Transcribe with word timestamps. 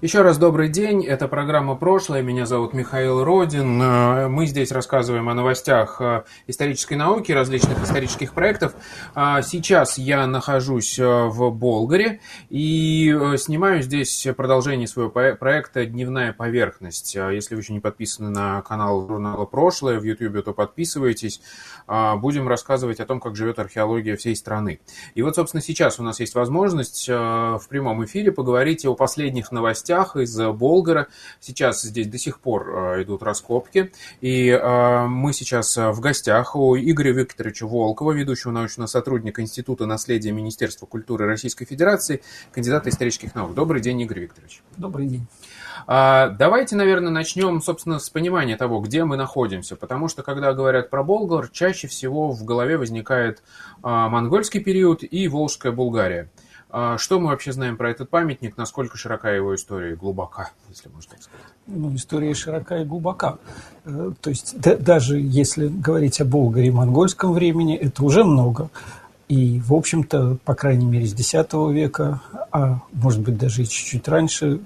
еще 0.00 0.22
раз 0.22 0.38
добрый 0.38 0.68
день, 0.68 1.04
это 1.04 1.26
программа 1.26 1.74
«Прошлое», 1.74 2.22
меня 2.22 2.46
зовут 2.46 2.72
Михаил 2.72 3.24
Родин. 3.24 3.82
Э, 3.82 4.28
мы 4.28 4.46
здесь 4.46 4.70
рассказываем 4.70 5.28
о 5.28 5.34
новостях 5.34 6.00
э, 6.00 6.22
исторической 6.46 6.94
науки, 6.94 7.32
различных 7.32 7.82
исторических 7.82 8.32
проектов. 8.32 8.74
А 9.16 9.42
сейчас 9.42 9.98
я 9.98 10.28
нахожусь 10.28 11.00
э, 11.00 11.04
в 11.04 11.50
Болгаре 11.50 12.20
и 12.48 13.12
снимаю 13.38 13.82
здесь 13.82 14.24
продолжение 14.36 14.86
своего 14.86 15.10
проекта 15.10 15.84
«Дневная 15.84 16.32
поверхность». 16.32 17.16
Если 17.16 17.56
вы 17.56 17.62
еще 17.62 17.72
не 17.72 17.80
подписаны 17.80 18.30
на 18.30 18.62
канал 18.62 19.04
журнала 19.08 19.46
«Прошлое» 19.46 19.98
в 19.98 20.04
YouTube, 20.04 20.44
то 20.44 20.52
подписывайтесь. 20.52 21.40
Будем 21.88 22.46
рассказывать 22.46 23.00
о 23.00 23.06
том, 23.06 23.18
как 23.18 23.34
живет 23.34 23.58
археология 23.58 24.16
всей 24.16 24.36
страны. 24.36 24.78
И 25.16 25.22
вот, 25.22 25.34
собственно, 25.34 25.60
сейчас 25.60 25.98
у 25.98 26.04
нас 26.04 26.20
есть 26.20 26.36
возможность 26.36 27.08
в 27.08 27.62
прямом 27.68 28.04
эфире 28.04 28.30
поговорить 28.30 28.84
о 28.86 28.94
последних 28.94 29.50
новостях 29.50 29.87
новостях 29.88 30.16
из 30.16 30.36
Болгара. 30.36 31.08
Сейчас 31.40 31.82
здесь 31.82 32.06
до 32.06 32.18
сих 32.18 32.40
пор 32.40 32.68
э, 32.68 33.02
идут 33.02 33.22
раскопки. 33.22 33.92
И 34.20 34.48
э, 34.48 35.06
мы 35.06 35.32
сейчас 35.32 35.76
в 35.76 36.00
гостях 36.00 36.56
у 36.56 36.76
Игоря 36.76 37.12
Викторовича 37.12 37.66
Волкова, 37.66 38.12
ведущего 38.12 38.52
научного 38.52 38.86
сотрудника 38.86 39.42
Института 39.42 39.86
наследия 39.86 40.32
Министерства 40.32 40.86
культуры 40.86 41.26
Российской 41.26 41.64
Федерации, 41.64 42.22
кандидата 42.52 42.90
исторических 42.90 43.34
наук. 43.34 43.54
Добрый 43.54 43.80
день, 43.80 44.00
Игорь 44.00 44.20
Викторович. 44.20 44.62
Добрый 44.76 45.06
день. 45.06 45.26
А, 45.86 46.28
давайте, 46.28 46.76
наверное, 46.76 47.10
начнем, 47.10 47.62
собственно, 47.62 47.98
с 47.98 48.10
понимания 48.10 48.56
того, 48.56 48.80
где 48.80 49.04
мы 49.04 49.16
находимся. 49.16 49.76
Потому 49.76 50.08
что, 50.08 50.22
когда 50.22 50.52
говорят 50.52 50.90
про 50.90 51.02
Болгар, 51.02 51.48
чаще 51.48 51.88
всего 51.88 52.30
в 52.30 52.44
голове 52.44 52.76
возникает 52.76 53.42
а, 53.82 54.08
монгольский 54.08 54.60
период 54.60 55.02
и 55.02 55.28
Волжская 55.28 55.72
Булгария. 55.72 56.30
А 56.70 56.98
что 56.98 57.18
мы 57.18 57.28
вообще 57.28 57.52
знаем 57.52 57.76
про 57.76 57.90
этот 57.90 58.10
памятник? 58.10 58.56
Насколько 58.58 58.98
широка 58.98 59.30
его 59.30 59.54
история? 59.54 59.96
Глубока, 59.96 60.50
если 60.68 60.90
можно 60.90 61.12
так 61.12 61.22
сказать. 61.22 61.46
Ну, 61.66 61.94
история 61.94 62.34
широка 62.34 62.78
и 62.78 62.84
глубока. 62.84 63.38
Э, 63.84 64.12
то 64.20 64.30
есть 64.30 64.60
да, 64.60 64.76
даже 64.76 65.18
если 65.18 65.68
говорить 65.68 66.20
о 66.20 66.26
Болгарии 66.26 66.70
монгольском 66.70 67.32
времени, 67.32 67.74
это 67.74 68.04
уже 68.04 68.22
много. 68.22 68.68
И, 69.28 69.60
в 69.60 69.74
общем-то, 69.74 70.38
по 70.44 70.54
крайней 70.54 70.86
мере, 70.86 71.06
с 71.06 71.12
X 71.12 71.32
века, 71.52 72.20
а 72.50 72.80
может 72.92 73.20
быть 73.20 73.38
даже 73.38 73.62
и 73.62 73.66
чуть-чуть 73.66 74.06
раньше, 74.08 74.60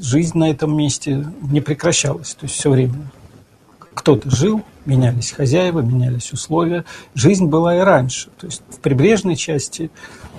жизнь 0.00 0.38
на 0.38 0.50
этом 0.50 0.76
месте 0.76 1.26
не 1.42 1.60
прекращалась. 1.60 2.34
То 2.34 2.46
есть 2.46 2.56
все 2.56 2.70
время 2.70 2.94
кто-то 3.94 4.30
жил, 4.30 4.62
менялись 4.84 5.32
хозяева, 5.32 5.80
менялись 5.80 6.32
условия. 6.32 6.84
Жизнь 7.14 7.46
была 7.46 7.76
и 7.76 7.80
раньше. 7.80 8.30
То 8.38 8.46
есть 8.46 8.62
в 8.68 8.80
прибрежной 8.80 9.36
части 9.36 9.90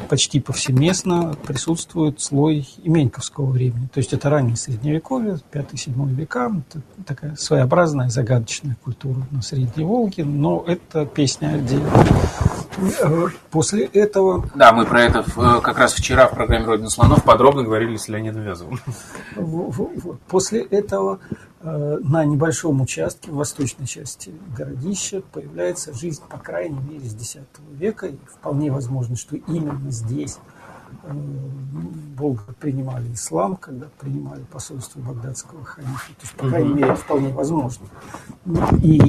почти 0.10 0.40
повсеместно 0.40 1.36
присутствует 1.48 2.22
слой 2.22 2.68
именьковского 2.84 3.46
времени. 3.50 3.88
То 3.94 4.00
есть 4.00 4.14
это 4.14 4.30
раннее 4.30 4.56
средневековье, 4.56 5.40
5-7 5.52 6.14
века, 6.14 6.52
это 6.70 6.82
такая 7.06 7.36
своеобразная 7.36 8.10
загадочная 8.10 8.78
культура 8.84 9.26
на 9.32 9.42
Средней 9.42 9.86
Волге, 9.86 10.26
но 10.26 10.64
это 10.68 11.06
песня 11.06 11.56
отдельно. 11.56 11.90
После 13.52 13.86
этого... 13.86 14.46
Да, 14.54 14.74
мы 14.74 14.86
про 14.86 15.04
это 15.04 15.24
как 15.62 15.80
раз 15.80 15.94
вчера 15.94 16.28
в 16.28 16.36
программе 16.36 16.66
«Родина 16.66 16.90
слонов» 16.90 17.24
подробно 17.24 17.64
говорили 17.64 17.96
с 17.96 18.10
Леонидом 18.10 18.44
Вязовым. 18.44 18.80
После 20.28 20.62
этого 20.62 21.20
Э, 21.55 21.55
на 21.66 22.24
небольшом 22.24 22.82
участке 22.82 23.32
в 23.32 23.36
восточной 23.36 23.88
части 23.88 24.32
городища 24.56 25.22
появляется 25.32 25.94
жизнь, 25.94 26.22
по 26.30 26.38
крайней 26.38 26.80
мере, 26.80 27.10
с 27.10 27.16
X 27.16 27.38
века. 27.72 28.08
И 28.08 28.18
вполне 28.28 28.72
возможно, 28.72 29.16
что 29.16 29.36
именно 29.36 29.90
здесь 29.90 30.38
э, 31.04 31.12
болгары 31.12 32.54
принимали 32.60 33.12
ислам, 33.12 33.56
когда 33.56 33.88
принимали 34.00 34.44
посольство 34.44 35.00
багдадского 35.00 35.66
ханифа. 35.66 36.10
То 36.10 36.22
есть, 36.22 36.34
по 36.36 36.48
крайней 36.50 36.74
мере, 36.76 36.92
это 36.92 36.96
вполне 36.98 37.30
возможно. 37.30 37.88
И 38.84 39.00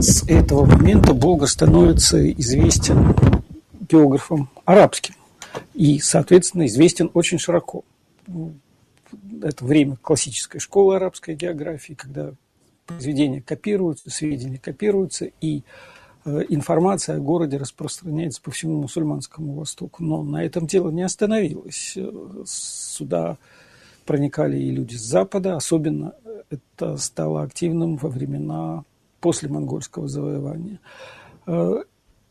с 0.00 0.22
этого 0.26 0.64
момента 0.64 1.12
Болгар 1.12 1.48
становится 1.48 2.30
известен 2.32 3.14
географом 3.90 4.48
арабским. 4.64 5.14
И, 5.74 5.98
соответственно, 5.98 6.64
известен 6.64 7.10
очень 7.12 7.38
широко 7.38 7.84
это 9.42 9.64
время 9.64 9.96
классической 9.96 10.58
школы 10.58 10.96
арабской 10.96 11.34
географии, 11.34 11.94
когда 11.94 12.32
произведения 12.86 13.42
копируются, 13.42 14.10
сведения 14.10 14.58
копируются, 14.58 15.30
и 15.40 15.62
э, 16.24 16.42
информация 16.48 17.16
о 17.16 17.20
городе 17.20 17.56
распространяется 17.56 18.40
по 18.40 18.50
всему 18.50 18.82
мусульманскому 18.82 19.54
Востоку. 19.54 20.02
Но 20.02 20.22
на 20.22 20.44
этом 20.44 20.66
дело 20.66 20.90
не 20.90 21.02
остановилось. 21.02 21.94
Э, 21.96 22.44
сюда 22.46 23.38
проникали 24.04 24.58
и 24.58 24.70
люди 24.70 24.94
с 24.94 25.02
Запада, 25.02 25.56
особенно 25.56 26.14
это 26.50 26.96
стало 26.96 27.42
активным 27.42 27.96
во 27.96 28.08
времена 28.08 28.84
после 29.20 29.48
монгольского 29.48 30.08
завоевания. 30.08 30.80
Э, 31.46 31.82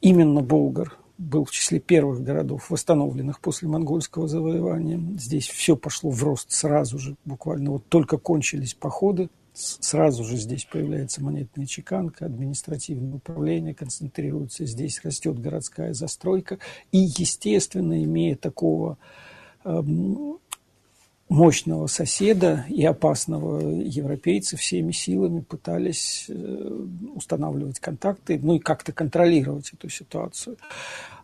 именно 0.02 0.42
Болгар 0.42 0.98
был 1.18 1.46
в 1.46 1.52
числе 1.52 1.80
первых 1.80 2.22
городов, 2.22 2.70
восстановленных 2.70 3.40
после 3.40 3.68
монгольского 3.68 4.28
завоевания. 4.28 5.00
Здесь 5.18 5.48
все 5.48 5.76
пошло 5.76 6.09
в 6.09 6.24
рост 6.24 6.52
сразу 6.52 7.00
же, 7.00 7.16
буквально 7.26 7.72
вот 7.72 7.86
только 7.88 8.18
кончились 8.18 8.74
походы, 8.74 9.30
сразу 9.54 10.24
же 10.24 10.36
здесь 10.38 10.66
появляется 10.66 11.24
монетная 11.24 11.66
чеканка, 11.66 12.25
административное 12.25 13.16
управление 13.16 13.74
концентрируется, 13.74 14.66
здесь 14.66 15.02
растет 15.04 15.40
городская 15.40 15.94
застройка. 15.94 16.59
И, 16.92 16.98
естественно, 16.98 18.04
имея 18.04 18.36
такого 18.36 18.98
эм, 19.64 20.40
мощного 21.30 21.88
соседа 21.88 22.66
и 22.69 22.84
опасного 22.86 23.59
европейца 23.81 24.58
всеми 24.58 24.91
силами 24.91 25.41
пытались 25.41 26.25
э, 26.30 26.88
устанавливать 27.16 27.80
контакты, 27.80 28.40
ну 28.41 28.56
и 28.56 28.59
как-то 28.59 28.94
контролировать 28.94 29.72
эту 29.74 29.90
ситуацию. 29.90 30.58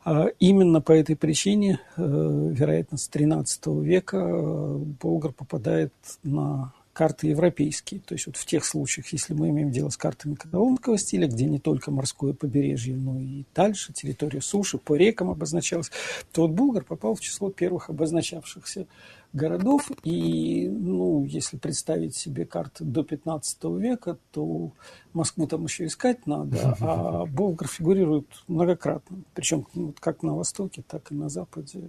А 0.03 0.27
именно 0.39 0.81
по 0.81 0.91
этой 0.91 1.15
причине, 1.15 1.79
э, 1.95 2.01
вероятно, 2.01 2.97
с 2.97 3.07
XIII 3.09 3.83
века 3.83 4.17
э, 4.17 4.77
Болгар 4.99 5.33
попадает 5.33 5.93
на 6.23 6.73
карты 6.93 7.27
европейские. 7.27 8.01
То 8.01 8.15
есть 8.15 8.25
вот 8.27 8.37
в 8.37 8.45
тех 8.45 8.65
случаях, 8.65 9.07
если 9.13 9.33
мы 9.33 9.49
имеем 9.49 9.71
дело 9.71 9.89
с 9.89 9.97
картами 9.97 10.35
каталонского 10.35 10.97
стиля, 10.97 11.27
где 11.27 11.45
не 11.45 11.59
только 11.59 11.91
морское 11.91 12.33
побережье, 12.33 12.95
но 12.95 13.19
и 13.19 13.43
дальше 13.55 13.93
территория 13.93 14.41
суши 14.41 14.77
по 14.77 14.95
рекам 14.95 15.29
обозначалась, 15.29 15.91
то 16.31 16.43
вот 16.43 16.51
Булгар 16.51 16.83
попал 16.83 17.15
в 17.15 17.21
число 17.21 17.49
первых 17.49 17.89
обозначавшихся 17.89 18.87
городов. 19.33 19.89
И, 20.03 20.67
ну, 20.69 21.25
если 21.25 21.57
представить 21.57 22.15
себе 22.15 22.45
карты 22.45 22.83
до 22.83 23.03
15 23.03 23.63
века, 23.79 24.17
то 24.31 24.71
Москву 25.13 25.47
там 25.47 25.63
еще 25.65 25.85
искать 25.85 26.25
надо, 26.27 26.75
а 26.79 27.25
Болгар 27.33 27.67
фигурирует 27.67 28.27
многократно. 28.47 29.17
Причем 29.33 29.65
ну, 29.73 29.93
как 29.99 30.23
на 30.23 30.35
Востоке, 30.35 30.83
так 30.87 31.11
и 31.11 31.15
на 31.15 31.29
Западе. 31.29 31.81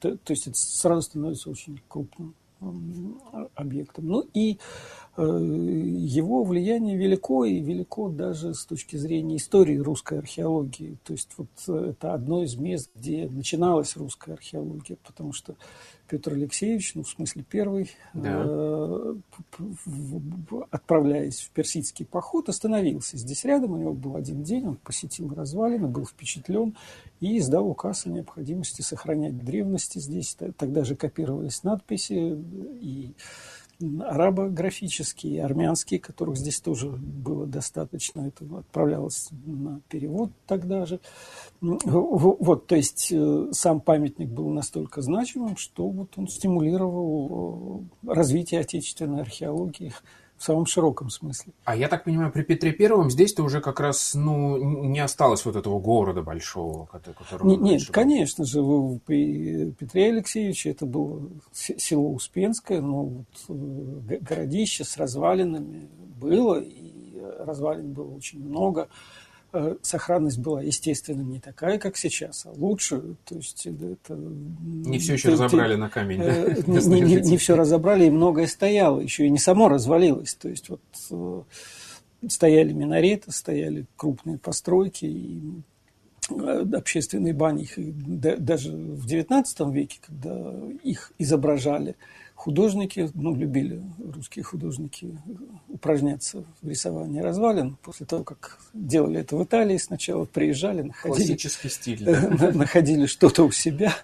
То, 0.00 0.16
то 0.16 0.32
есть 0.32 0.46
это 0.46 0.56
сразу 0.58 1.02
становится 1.02 1.50
очень 1.50 1.80
крупным 1.88 2.34
объектом. 3.54 4.06
Ну 4.06 4.26
и 4.34 4.58
его 5.20 6.44
влияние 6.44 6.96
велико, 6.96 7.44
и 7.44 7.60
велико 7.60 8.08
даже 8.08 8.54
с 8.54 8.64
точки 8.64 8.96
зрения 8.96 9.36
истории 9.36 9.76
русской 9.76 10.18
археологии. 10.18 10.98
То 11.04 11.12
есть 11.12 11.30
вот 11.36 11.48
это 11.66 12.14
одно 12.14 12.42
из 12.42 12.56
мест, 12.56 12.90
где 12.94 13.28
начиналась 13.28 13.96
русская 13.96 14.32
археология, 14.32 14.96
потому 15.04 15.32
что 15.32 15.56
Петр 16.10 16.32
Алексеевич, 16.32 16.96
ну, 16.96 17.04
в 17.04 17.08
смысле 17.08 17.44
первый, 17.48 17.92
да. 18.14 18.42
э, 18.44 19.14
отправляясь 20.70 21.40
в 21.40 21.50
персидский 21.50 22.04
поход, 22.04 22.48
остановился 22.48 23.16
здесь 23.16 23.44
рядом, 23.44 23.72
у 23.72 23.76
него 23.76 23.92
был 23.92 24.16
один 24.16 24.42
день, 24.42 24.66
он 24.66 24.76
посетил 24.76 25.32
развалины, 25.32 25.86
был 25.86 26.04
впечатлен 26.04 26.76
и 27.20 27.38
издал 27.38 27.68
указ 27.68 28.06
о 28.06 28.08
необходимости 28.08 28.82
сохранять 28.82 29.38
древности 29.44 30.00
здесь. 30.00 30.36
Тогда 30.56 30.82
же 30.82 30.96
копировались 30.96 31.62
надписи 31.62 32.36
и 32.80 33.14
арабографические, 33.80 35.44
армянские, 35.44 36.00
которых 36.00 36.36
здесь 36.36 36.60
тоже 36.60 36.88
было 36.88 37.46
достаточно. 37.46 38.28
Это 38.28 38.44
отправлялось 38.58 39.28
на 39.44 39.80
перевод 39.88 40.30
тогда 40.46 40.86
же. 40.86 41.00
Вот, 41.60 42.66
то 42.66 42.76
есть 42.76 43.10
э, 43.12 43.48
сам 43.52 43.80
памятник 43.80 44.28
был 44.28 44.50
настолько 44.50 45.02
значимым, 45.02 45.56
что 45.56 45.88
вот 45.88 46.12
он 46.16 46.28
стимулировал 46.28 47.84
э, 48.04 48.12
развитие 48.12 48.60
отечественной 48.60 49.20
археологии 49.20 49.92
в 50.40 50.42
самом 50.42 50.64
широком 50.64 51.10
смысле. 51.10 51.52
А 51.64 51.76
я 51.76 51.86
так 51.86 52.04
понимаю, 52.04 52.32
при 52.32 52.40
Петре 52.40 52.72
Первом 52.72 53.10
здесь-то 53.10 53.42
уже 53.42 53.60
как 53.60 53.78
раз 53.78 54.14
ну, 54.14 54.56
не 54.86 54.98
осталось 55.00 55.44
вот 55.44 55.54
этого 55.54 55.78
города 55.78 56.22
большого, 56.22 56.86
которого... 56.86 57.46
Не, 57.46 57.58
нет, 57.58 57.82
был. 57.86 57.92
конечно 57.92 58.46
же, 58.46 58.62
при 59.04 59.72
Петре 59.72 60.08
Алексеевиче 60.08 60.70
это 60.70 60.86
было 60.86 61.28
село 61.52 62.14
Успенское, 62.14 62.80
но 62.80 63.02
вот 63.02 63.26
э, 63.50 64.16
городище 64.22 64.84
с 64.84 64.96
развалинами 64.96 65.90
было, 66.18 66.58
и 66.58 67.20
развалин 67.40 67.92
было 67.92 68.14
очень 68.14 68.42
много. 68.42 68.88
Э, 69.52 69.76
сохранность 69.82 70.38
была, 70.38 70.62
естественно, 70.62 71.22
не 71.22 71.40
такая, 71.40 71.78
как 71.78 71.96
сейчас, 71.96 72.46
а 72.46 72.50
лучше. 72.50 73.16
То 73.24 73.34
есть 73.34 73.66
это... 73.66 74.14
Не 74.14 74.98
все 75.00 75.14
еще 75.14 75.28
ты, 75.28 75.32
разобрали 75.32 75.74
ты, 75.74 75.78
на 75.80 75.90
камень, 75.90 76.20
э, 76.22 76.62
да? 76.62 76.72
Не, 76.72 77.00
не, 77.00 77.14
не 77.16 77.36
все 77.36 77.56
разобрали, 77.56 78.06
и 78.06 78.10
многое 78.10 78.46
стояло, 78.46 79.00
еще 79.00 79.26
и 79.26 79.30
не 79.30 79.38
само 79.38 79.68
развалилось. 79.68 80.34
То 80.34 80.48
есть 80.48 80.68
вот 80.68 80.80
э, 81.10 81.42
стояли 82.28 82.72
минареты, 82.72 83.32
стояли 83.32 83.86
крупные 83.96 84.38
постройки, 84.38 85.06
и 85.06 85.40
общественные 86.30 87.34
бани, 87.34 87.68
даже 87.76 88.72
в 88.72 89.06
XIX 89.06 89.72
веке, 89.72 89.98
когда 90.00 90.52
их 90.82 91.12
изображали, 91.18 91.96
художники, 92.40 93.10
ну, 93.12 93.34
любили 93.34 93.82
русские 93.98 94.44
художники 94.44 95.14
упражняться 95.68 96.42
в 96.62 96.68
рисовании 96.68 97.20
развалин. 97.20 97.76
После 97.82 98.06
того, 98.06 98.24
как 98.24 98.58
делали 98.72 99.20
это 99.20 99.36
в 99.36 99.44
Италии, 99.44 99.76
сначала 99.76 100.24
приезжали, 100.24 100.80
находили, 100.80 101.26
Классический 101.26 101.68
стиль, 101.68 102.02
да? 102.04 102.52
находили 102.52 103.04
что-то 103.04 103.44
у 103.44 103.50
себя, 103.50 103.94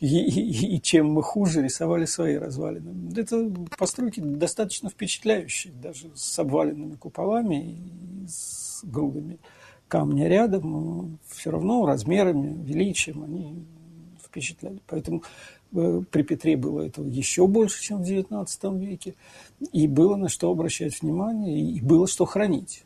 и, 0.00 0.06
и, 0.06 0.76
и 0.76 0.82
чем 0.82 1.12
мы 1.12 1.22
хуже, 1.22 1.62
рисовали 1.62 2.04
свои 2.04 2.36
развалины. 2.36 3.12
Это 3.16 3.48
постройки 3.78 4.18
достаточно 4.18 4.90
впечатляющие, 4.90 5.72
даже 5.72 6.10
с 6.16 6.36
обваленными 6.36 6.96
куполами 6.96 7.76
и 7.76 8.26
с 8.26 8.82
грудами 8.82 9.38
камня 9.88 10.28
рядом, 10.28 11.18
все 11.28 11.50
равно 11.50 11.86
размерами, 11.86 12.62
величием 12.64 13.24
они 13.24 13.64
впечатляли. 14.22 14.80
Поэтому 14.86 15.22
Э, 15.74 16.02
при 16.10 16.22
Петре 16.22 16.56
было 16.56 16.82
этого 16.82 17.06
еще 17.06 17.46
больше, 17.46 17.82
чем 17.82 18.02
в 18.02 18.06
XIX 18.06 18.78
веке. 18.78 19.14
И 19.72 19.88
было 19.88 20.16
на 20.16 20.28
что 20.28 20.50
обращать 20.50 21.00
внимание, 21.02 21.60
и 21.60 21.80
было 21.80 22.06
что 22.06 22.24
хранить. 22.24 22.84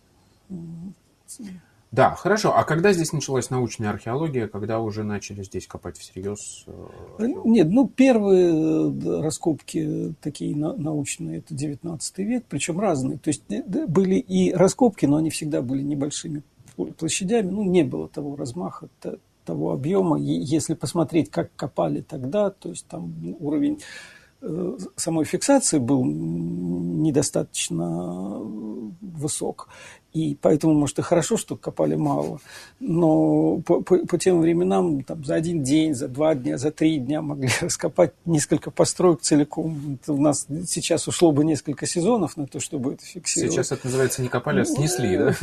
Да, 1.90 2.14
хорошо. 2.14 2.54
А 2.54 2.64
когда 2.64 2.92
здесь 2.92 3.12
началась 3.12 3.48
научная 3.48 3.90
археология, 3.90 4.46
когда 4.46 4.78
уже 4.78 5.04
начали 5.04 5.42
здесь 5.42 5.66
копать 5.66 5.96
всерьез? 5.96 6.64
Э, 6.66 7.26
Нет, 7.44 7.68
ну 7.70 7.88
первые 7.88 8.90
э, 8.90 9.20
раскопки 9.22 10.14
такие 10.20 10.56
научные, 10.56 11.38
это 11.38 11.54
19 11.54 12.18
век, 12.18 12.44
причем 12.48 12.80
разные. 12.80 13.18
То 13.18 13.28
есть 13.28 13.44
были 13.88 14.16
и 14.16 14.52
раскопки, 14.52 15.06
но 15.06 15.16
они 15.16 15.30
всегда 15.30 15.62
были 15.62 15.82
небольшими 15.82 16.42
площадями, 16.86 17.50
ну 17.50 17.64
не 17.64 17.82
было 17.82 18.08
того 18.08 18.36
размаха, 18.36 18.88
того 19.44 19.72
объема. 19.72 20.19
Если 20.19 20.75
посмотреть, 20.75 21.30
как 21.30 21.50
копали 21.56 22.00
тогда, 22.00 22.50
то 22.50 22.69
есть 22.69 22.86
там 22.86 23.14
уровень 23.40 23.80
э, 24.42 24.76
самой 24.96 25.25
фиксации 25.25 25.78
был 25.78 26.04
недостаточно 26.04 28.38
высок. 29.00 29.69
И 30.19 30.35
поэтому, 30.35 30.75
может, 30.75 30.99
и 30.99 31.03
хорошо, 31.03 31.37
что 31.37 31.55
копали 31.55 31.94
мало. 31.94 32.41
Но 32.81 33.59
по, 33.59 33.81
по, 33.81 33.99
по 33.99 34.19
тем 34.19 34.41
временам 34.41 35.05
там, 35.05 35.25
за 35.25 35.37
один 35.37 35.62
день, 35.62 35.94
за 35.94 36.09
два 36.09 36.35
дня, 36.35 36.59
за 36.59 36.73
три 36.73 36.99
дня 36.99 37.23
могли 37.23 37.49
раскопать 37.61 38.15
несколько 38.25 38.73
построек 38.73 39.20
целиком. 39.20 39.99
Это 40.03 40.12
у 40.12 40.20
нас 40.20 40.49
сейчас 40.67 41.06
ушло 41.06 41.31
бы 41.31 41.44
несколько 41.44 41.87
сезонов 41.87 42.37
на 42.37 42.49
то, 42.49 42.59
чтобы 42.59 42.94
это 42.94 43.05
фиксировать. 43.05 43.55
Сейчас 43.55 43.70
это 43.70 43.87
называется 43.87 44.20
не 44.23 44.29
копали, 44.29 44.62
а 44.62 44.65
снесли, 44.65 45.17
да? 45.17 45.37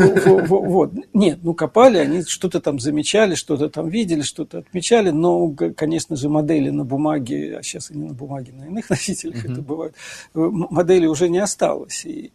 Вот. 0.46 0.92
Нет, 1.14 1.40
ну 1.42 1.54
копали, 1.54 1.98
они 1.98 2.24
что-то 2.24 2.60
там 2.60 2.78
замечали, 2.78 3.36
что-то 3.36 3.70
там 3.70 3.88
видели, 3.88 4.24
что-то 4.24 4.58
отмечали. 4.58 5.12
Но, 5.12 5.56
конечно 5.78 6.18
же, 6.18 6.28
модели 6.28 6.70
на 6.70 6.84
бумаге, 6.84 7.60
а 7.60 7.64
сейчас 7.64 7.92
они 7.92 8.10
на 8.10 8.14
бумаге, 8.14 8.52
на 8.52 8.66
иных 8.66 8.90
носителях 8.90 9.46
это 9.46 9.62
бывает, 9.62 9.96
модели 10.34 11.06
уже 11.06 11.30
не 11.30 11.40
осталось. 11.40 12.06
И 12.06 12.34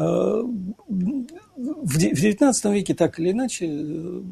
Э, 0.00 0.42
в 1.82 1.96
XIX 1.96 2.52
веке 2.72 2.94
так 2.94 3.18
или 3.18 3.30
иначе 3.30 3.66
э, 3.68 4.22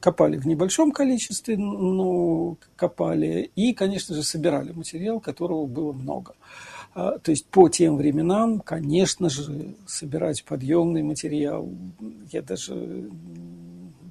копали 0.00 0.36
в 0.36 0.46
небольшом 0.46 0.92
количестве, 0.92 1.56
но 1.56 2.56
копали 2.76 3.50
и, 3.54 3.72
конечно 3.72 4.14
же, 4.14 4.22
собирали 4.22 4.72
материал, 4.72 5.20
которого 5.20 5.66
было 5.66 5.92
много. 5.92 6.34
А, 6.94 7.18
то 7.18 7.30
есть 7.30 7.46
по 7.46 7.68
тем 7.68 7.96
временам, 7.96 8.60
конечно 8.60 9.28
же, 9.28 9.74
собирать 9.86 10.44
подъемный 10.44 11.02
материал, 11.02 11.68
я 12.30 12.42
даже 12.42 13.10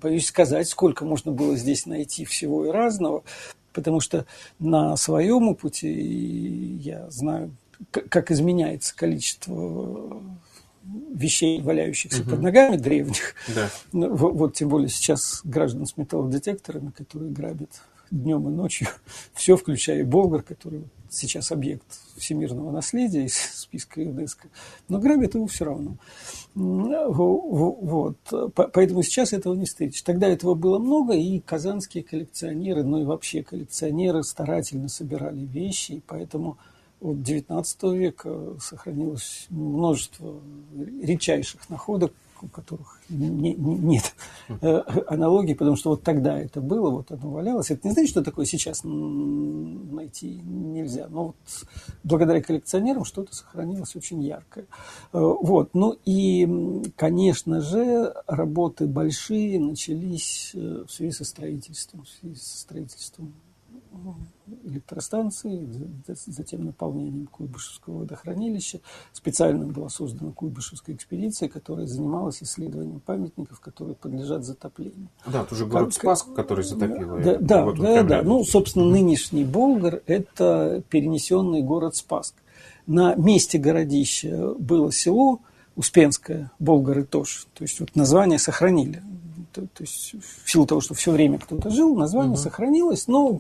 боюсь 0.01 0.27
сказать, 0.27 0.68
сколько 0.68 1.06
можно 1.06 1.31
было 1.31 1.56
здесь 1.56 1.86
найти 1.86 2.25
всего 2.25 2.65
и 2.65 2.71
разного, 2.71 3.24
потому 3.71 4.00
что 4.00 4.25
на 4.60 4.95
своем 4.98 5.56
пути 5.56 6.80
я 6.81 7.10
знаю 7.10 7.56
как 7.92 8.31
изменяется 8.31 8.95
количество 8.95 10.21
вещей, 10.83 11.62
валяющихся 11.62 12.21
угу. 12.21 12.31
под 12.31 12.41
ногами 12.41 12.77
древних. 12.77 13.35
Да. 13.56 13.69
Ну, 13.91 14.13
вот, 14.15 14.33
вот 14.33 14.53
тем 14.56 14.69
более 14.69 14.89
сейчас 14.89 15.41
граждан 15.44 15.85
с 15.85 15.97
металлодетекторами, 15.97 16.91
которые 16.91 17.31
грабят 17.31 17.69
днем 18.12 18.47
и 18.47 18.51
ночью 18.51 18.88
все, 19.33 19.57
включая 19.57 20.01
и 20.01 20.03
Болгар, 20.03 20.44
который 20.44 20.83
сейчас 21.09 21.51
объект 21.51 21.85
всемирного 22.18 22.71
наследия 22.71 23.25
из 23.25 23.35
списка 23.56 24.01
ЮНЕСКО, 24.01 24.47
но 24.89 25.00
грабят 25.00 25.35
его 25.35 25.47
все 25.47 25.65
равно. 25.65 25.97
Вот. 26.56 28.18
Поэтому 28.56 29.03
сейчас 29.03 29.33
этого 29.33 29.56
не 29.56 29.65
встретишь. 29.65 30.01
Тогда 30.01 30.27
этого 30.27 30.56
было 30.56 30.79
много, 30.79 31.13
и 31.13 31.39
казанские 31.39 32.03
коллекционеры, 32.03 32.83
ну 32.83 33.01
и 33.01 33.06
вообще 33.06 33.44
коллекционеры 33.44 34.24
старательно 34.24 34.89
собирали 34.89 35.45
вещи, 35.45 35.94
и 35.94 36.03
поэтому 36.06 36.57
от 37.03 37.17
XIX 37.17 37.97
века 37.97 38.55
сохранилось 38.59 39.47
множество 39.50 40.39
редчайших 41.01 41.69
находок, 41.69 42.13
у 42.41 42.47
которых 42.47 43.00
не, 43.09 43.53
не, 43.53 43.75
нет 43.75 44.15
э, 44.61 44.81
аналогии, 45.07 45.53
потому 45.53 45.75
что 45.75 45.91
вот 45.91 46.03
тогда 46.03 46.38
это 46.39 46.61
было, 46.61 46.89
вот 46.89 47.11
оно 47.11 47.29
валялось. 47.29 47.71
Это 47.71 47.88
не 47.88 47.94
значит, 47.94 48.11
что 48.11 48.23
такое 48.23 48.45
сейчас 48.45 48.81
найти 48.83 50.41
нельзя. 50.44 51.07
Но 51.09 51.27
вот 51.27 51.35
благодаря 52.03 52.41
коллекционерам 52.41 53.05
что-то 53.05 53.33
сохранилось 53.35 53.95
очень 53.95 54.21
яркое. 54.23 54.65
Э, 55.13 55.19
вот. 55.19 55.69
Ну 55.73 55.97
и, 56.05 56.83
конечно 56.95 57.61
же, 57.61 58.13
работы 58.27 58.88
большие 58.88 59.59
начались 59.59 60.51
э, 60.53 60.85
в 60.88 60.91
связи 60.91 61.11
со 61.11 61.25
строительством, 61.25 62.03
в 62.03 62.09
связи 62.09 62.39
со 62.39 62.57
строительством 62.60 63.33
электростанции, 64.65 65.67
затем 66.25 66.65
наполнением 66.65 67.27
Куйбышевского 67.27 68.00
водохранилища. 68.00 68.79
Специально 69.12 69.65
была 69.65 69.89
создана 69.89 70.31
Куйбышевская 70.31 70.95
экспедиция, 70.95 71.50
которая 71.50 71.85
занималась 71.85 72.41
исследованием 72.43 73.00
памятников, 73.00 73.59
которые 73.59 73.95
подлежат 73.95 74.43
затоплению. 74.43 75.09
Да, 75.25 75.43
это 75.43 75.53
уже 75.53 75.65
город 75.65 75.93
Спаск, 75.93 76.33
который 76.33 76.63
затопило. 76.63 77.19
Да, 77.19 77.38
да, 77.39 77.71
да, 77.71 78.03
да. 78.03 78.21
Ну, 78.23 78.43
собственно, 78.43 78.85
нынешний 78.85 79.45
Болгар– 79.45 80.01
это 80.05 80.83
перенесенный 80.89 81.62
город 81.62 81.95
Спаск. 81.95 82.35
На 82.85 83.15
месте 83.15 83.57
городища 83.57 84.53
было 84.59 84.91
село 84.91 85.39
Успенское, 85.75 86.51
Болгары 86.59 87.05
тоже. 87.05 87.45
То 87.53 87.63
есть 87.63 87.79
вот 87.79 87.95
название 87.95 88.39
сохранили 88.39 89.01
то, 89.62 89.83
есть 89.83 90.15
в 90.43 90.50
силу 90.50 90.65
того, 90.65 90.81
что 90.81 90.93
все 90.93 91.12
время 91.12 91.39
кто-то 91.39 91.69
жил, 91.69 91.95
название 91.95 92.33
угу. 92.33 92.39
сохранилось, 92.39 93.07
но 93.07 93.39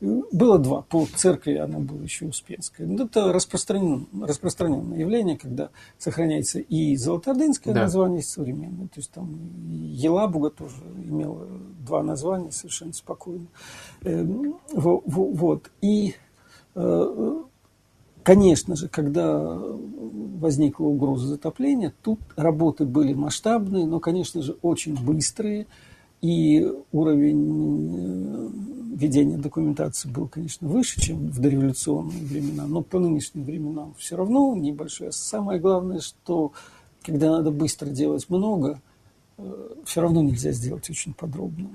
было 0.00 0.58
два. 0.58 0.82
По 0.82 1.06
церкви 1.06 1.54
она 1.54 1.78
была 1.78 2.02
еще 2.02 2.26
Успенская. 2.26 2.86
Это 2.86 3.32
распространенное, 3.32 4.06
распространенное 4.26 4.98
явление, 4.98 5.38
когда 5.38 5.70
сохраняется 5.98 6.60
и 6.60 6.96
золотоордынское 6.96 7.72
да. 7.72 7.82
название, 7.82 8.20
и 8.20 8.22
современное. 8.22 8.88
То 8.88 8.98
есть 8.98 9.10
там 9.10 9.70
Елабуга 9.70 10.50
тоже 10.50 10.76
имела 11.02 11.46
два 11.80 12.02
названия 12.02 12.50
совершенно 12.52 12.92
спокойно. 12.92 13.46
Эм, 14.02 14.58
вот. 14.74 15.70
И 15.80 16.14
э, 16.74 17.42
Конечно 18.26 18.74
же, 18.74 18.88
когда 18.88 19.56
возникла 19.56 20.86
угроза 20.86 21.28
затопления, 21.28 21.94
тут 22.02 22.18
работы 22.34 22.84
были 22.84 23.14
масштабные, 23.14 23.86
но, 23.86 24.00
конечно 24.00 24.42
же, 24.42 24.56
очень 24.62 24.96
быстрые. 24.96 25.68
И 26.22 26.68
уровень 26.90 27.94
э, 27.94 28.96
ведения 28.96 29.38
документации 29.38 30.08
был, 30.08 30.26
конечно, 30.26 30.66
выше, 30.66 31.00
чем 31.00 31.28
в 31.28 31.38
дореволюционные 31.38 32.24
времена, 32.24 32.66
но 32.66 32.82
по 32.82 32.98
нынешним 32.98 33.44
временам 33.44 33.94
все 33.96 34.16
равно 34.16 34.56
небольшое. 34.56 35.12
Самое 35.12 35.60
главное, 35.60 36.00
что 36.00 36.50
когда 37.02 37.30
надо 37.30 37.52
быстро 37.52 37.90
делать 37.90 38.28
много, 38.28 38.80
э, 39.38 39.68
все 39.84 40.00
равно 40.00 40.20
нельзя 40.20 40.50
сделать 40.50 40.90
очень 40.90 41.14
подробно. 41.14 41.68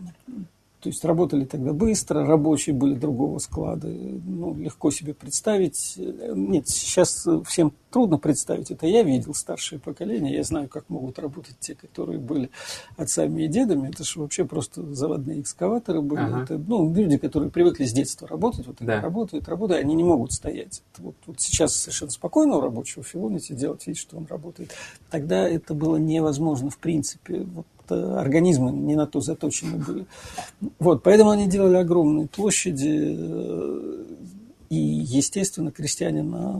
То 0.82 0.90
есть 0.90 1.06
работали 1.06 1.46
тогда 1.46 1.74
быстро, 1.74 2.26
рабочие 2.26 2.76
были 2.76 2.96
другого 2.96 3.38
склада. 3.38 3.88
Ну, 3.88 4.56
легко 4.56 4.90
себе 4.90 5.14
представить. 5.14 5.94
Нет, 5.98 6.68
сейчас 6.68 7.28
всем 7.46 7.72
трудно 7.92 8.18
представить. 8.18 8.72
Это 8.72 8.88
я 8.88 9.04
видел 9.04 9.36
старшее 9.36 9.80
поколение. 9.80 10.34
Я 10.34 10.44
знаю, 10.44 10.68
как 10.70 10.90
могут 10.90 11.20
работать 11.20 11.56
те, 11.60 11.76
которые 11.76 12.18
были 12.18 12.50
отцами 12.98 13.44
и 13.44 13.48
дедами. 13.48 13.90
Это 13.90 14.04
же 14.04 14.20
вообще 14.20 14.44
просто 14.44 14.92
заводные 14.94 15.42
экскаваторы 15.42 16.02
были. 16.02 16.22
Ага. 16.22 16.44
Это, 16.44 16.58
ну, 16.58 16.92
люди, 16.92 17.18
которые 17.18 17.52
привыкли 17.52 17.86
с 17.86 17.94
детства 17.94 18.28
работать. 18.28 18.66
Вот 18.66 18.78
да. 18.80 19.02
работают, 19.02 19.48
работают, 19.48 19.84
они 19.84 19.94
не 19.94 20.04
могут 20.04 20.34
стоять. 20.34 20.82
Вот, 20.98 21.16
вот 21.28 21.40
сейчас 21.40 21.76
совершенно 21.76 22.12
спокойно 22.12 22.58
у 22.58 22.62
рабочего 22.62 23.04
филонить 23.04 23.56
делать 23.56 23.86
вид, 23.86 23.98
что 23.98 24.18
он 24.18 24.26
работает. 24.26 24.74
Тогда 25.12 25.48
это 25.48 25.76
было 25.76 25.98
невозможно 25.98 26.72
в 26.72 26.78
принципе. 26.80 27.42
Вот 27.42 27.68
организмы 27.92 28.72
не 28.72 28.96
на 28.96 29.08
то 29.08 29.20
заточены 29.22 29.78
были. 29.78 30.06
Вот, 30.80 31.04
поэтому 31.04 31.30
они 31.30 31.48
делали 31.48 31.78
огромные 31.78 32.28
площади, 32.28 33.16
э, 33.18 34.06
и, 34.70 34.76
естественно, 34.76 35.72
крестьянина 35.72 36.54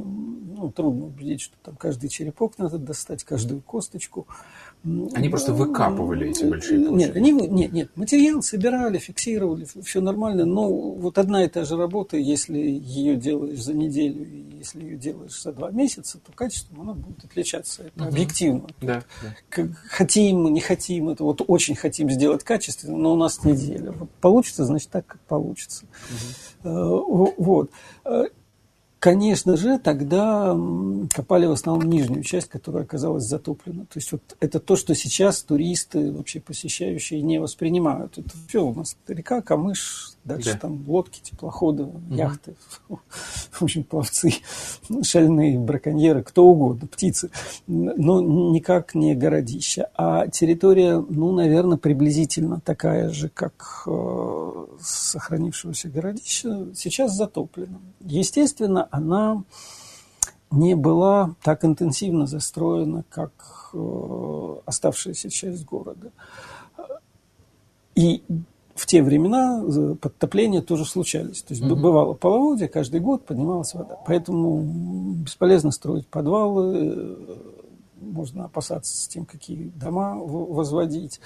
ну, 0.62 0.72
трудно 0.72 1.06
убедить, 1.06 1.42
что 1.42 1.56
там 1.64 1.76
каждый 1.76 2.10
черепок 2.10 2.58
надо 2.58 2.78
достать, 2.78 3.24
каждую 3.24 3.62
косточку. 3.62 4.28
Они 4.84 5.30
просто 5.30 5.54
выкапывали 5.54 6.30
эти 6.30 6.44
большие 6.44 6.80
площади? 6.80 7.08
Нет, 7.08 7.16
они, 7.16 7.32
нет, 7.32 7.72
нет, 7.72 7.90
материал 7.96 8.42
собирали, 8.42 8.98
фиксировали, 8.98 9.68
все 9.84 10.02
нормально, 10.02 10.46
но 10.46 10.72
вот 10.72 11.20
одна 11.20 11.44
и 11.44 11.48
та 11.48 11.66
же 11.66 11.78
работа, 11.78 12.18
если 12.18 12.58
ее 12.58 13.16
делаешь 13.16 13.62
за 13.62 13.76
неделю, 13.76 14.26
и 14.26 14.58
если 14.58 14.84
ее 14.84 14.98
делаешь 14.98 15.40
за 15.40 15.54
два 15.54 15.70
месяца, 15.70 16.18
то 16.18 16.32
качеством 16.32 16.82
она 16.82 16.94
будет 16.94 17.24
отличаться, 17.24 17.84
это 17.84 18.04
угу. 18.04 18.10
объективно. 18.10 18.68
Да, 18.82 19.04
да. 19.22 19.68
Хотим, 19.88 20.52
не 20.52 20.62
хотим, 20.62 21.10
это 21.10 21.24
вот 21.26 21.44
очень 21.46 21.76
хотим 21.76 22.10
сделать 22.10 22.44
качественно, 22.44 22.98
но 22.98 23.14
у 23.14 23.18
нас 23.18 23.44
неделя. 23.44 23.92
Вот 23.92 24.10
получится, 24.20 24.66
значит 24.66 24.90
так, 24.90 25.06
как 25.06 25.22
получится. 25.22 25.86
Угу. 26.64 27.34
Вот. 27.38 27.70
Конечно 29.02 29.58
же, 29.58 29.80
тогда 29.80 30.56
копали 31.12 31.48
в 31.48 31.52
основном 31.54 31.90
нижнюю 31.90 32.22
часть, 32.22 32.50
которая 32.50 32.84
оказалась 32.84 33.24
затоплена. 33.24 33.86
То 33.86 33.98
есть 33.98 34.12
вот 34.12 34.22
это 34.40 34.60
то, 34.60 34.76
что 34.76 34.94
сейчас 34.94 35.42
туристы, 35.42 36.12
вообще 36.12 36.40
посещающие, 36.40 37.20
не 37.24 37.40
воспринимают. 37.40 38.20
Это 38.20 38.30
все 38.48 38.64
у 38.64 38.72
нас 38.76 38.96
река, 39.08 39.42
камыш, 39.42 40.11
дальше 40.24 40.54
да. 40.54 40.60
там 40.60 40.84
лодки, 40.88 41.22
теплоходы, 41.22 41.84
угу. 41.84 42.14
яхты, 42.14 42.56
в 42.90 43.62
общем, 43.62 43.84
пловцы, 43.84 44.34
шальные 45.04 45.60
браконьеры, 45.60 46.24
кто 46.24 46.46
угодно, 46.46 46.88
птицы. 46.88 47.32
Но 47.68 48.22
никак 48.22 48.96
не 48.96 49.16
городище. 49.16 49.88
А 49.96 50.28
территория, 50.28 50.98
ну, 50.98 51.32
наверное, 51.32 51.78
приблизительно 51.78 52.60
такая 52.60 53.10
же, 53.10 53.30
как 53.30 53.84
э, 53.88 54.66
сохранившегося 54.80 55.90
городища, 55.90 56.68
сейчас 56.76 57.16
затоплена. 57.16 57.80
Естественно, 58.02 58.88
она 58.92 59.44
не 60.52 60.76
была 60.76 61.36
так 61.42 61.64
интенсивно 61.64 62.28
застроена, 62.28 63.04
как 63.10 63.32
э, 63.74 64.56
оставшаяся 64.66 65.30
часть 65.30 65.66
города. 65.66 66.12
И 67.96 68.24
в 68.76 68.86
те 68.86 69.04
времена 69.04 69.64
э, 69.64 69.96
подтопления 70.00 70.62
тоже 70.62 70.86
случались. 70.86 71.42
То 71.42 71.54
есть 71.54 71.64
mm-hmm. 71.64 71.76
бывало 71.76 72.14
половодье, 72.14 72.68
каждый 72.68 73.00
год 73.00 73.26
поднималась 73.26 73.74
вода. 73.74 73.98
Поэтому 74.06 74.62
бесполезно 75.24 75.72
строить 75.72 76.08
подвалы, 76.08 76.76
э, 76.76 77.16
можно 78.02 78.46
опасаться 78.46 78.96
с 78.96 79.08
тем, 79.08 79.26
какие 79.26 79.72
дома 79.76 80.16
возводить. 80.16 81.20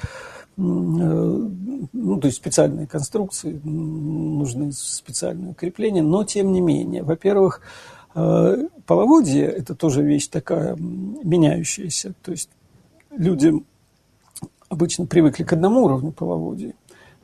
Э, 0.57 0.61
ну, 0.61 2.19
то 2.19 2.27
есть 2.27 2.37
специальные 2.37 2.87
конструкции, 2.87 3.59
нужны 3.63 4.71
специальные 4.71 5.51
укрепления, 5.51 6.01
но 6.01 6.23
тем 6.23 6.51
не 6.51 6.61
менее, 6.61 7.03
во-первых, 7.03 7.61
половодье– 8.13 9.43
это 9.43 9.75
тоже 9.75 10.01
вещь 10.01 10.29
такая 10.29 10.77
меняющаяся, 10.77 12.13
то 12.23 12.31
есть 12.31 12.49
люди 13.11 13.53
обычно 14.69 15.05
привыкли 15.05 15.43
к 15.43 15.53
одному 15.53 15.83
уровню 15.83 16.11
половодья, 16.11 16.73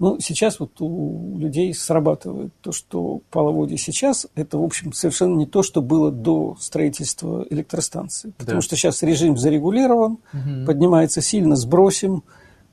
ну, 0.01 0.17
сейчас 0.20 0.60
вот 0.60 0.81
у 0.81 1.38
людей 1.38 1.75
срабатывает 1.75 2.51
то, 2.62 2.72
что 2.72 3.22
половодье 3.29 3.77
сейчас, 3.77 4.25
это, 4.34 4.58
в 4.58 4.63
общем, 4.63 4.93
совершенно 4.93 5.36
не 5.36 5.46
то, 5.46 5.62
что 5.62 5.84
было 5.84 6.12
до 6.12 6.58
строительства 6.60 7.46
электростанции. 7.51 8.34
Потому 8.36 8.58
да. 8.58 8.62
что 8.63 8.75
сейчас 8.75 9.03
режим 9.03 9.38
зарегулирован, 9.38 10.13
угу. 10.34 10.65
поднимается 10.65 11.22
сильно, 11.22 11.55
сбросим, 11.55 12.24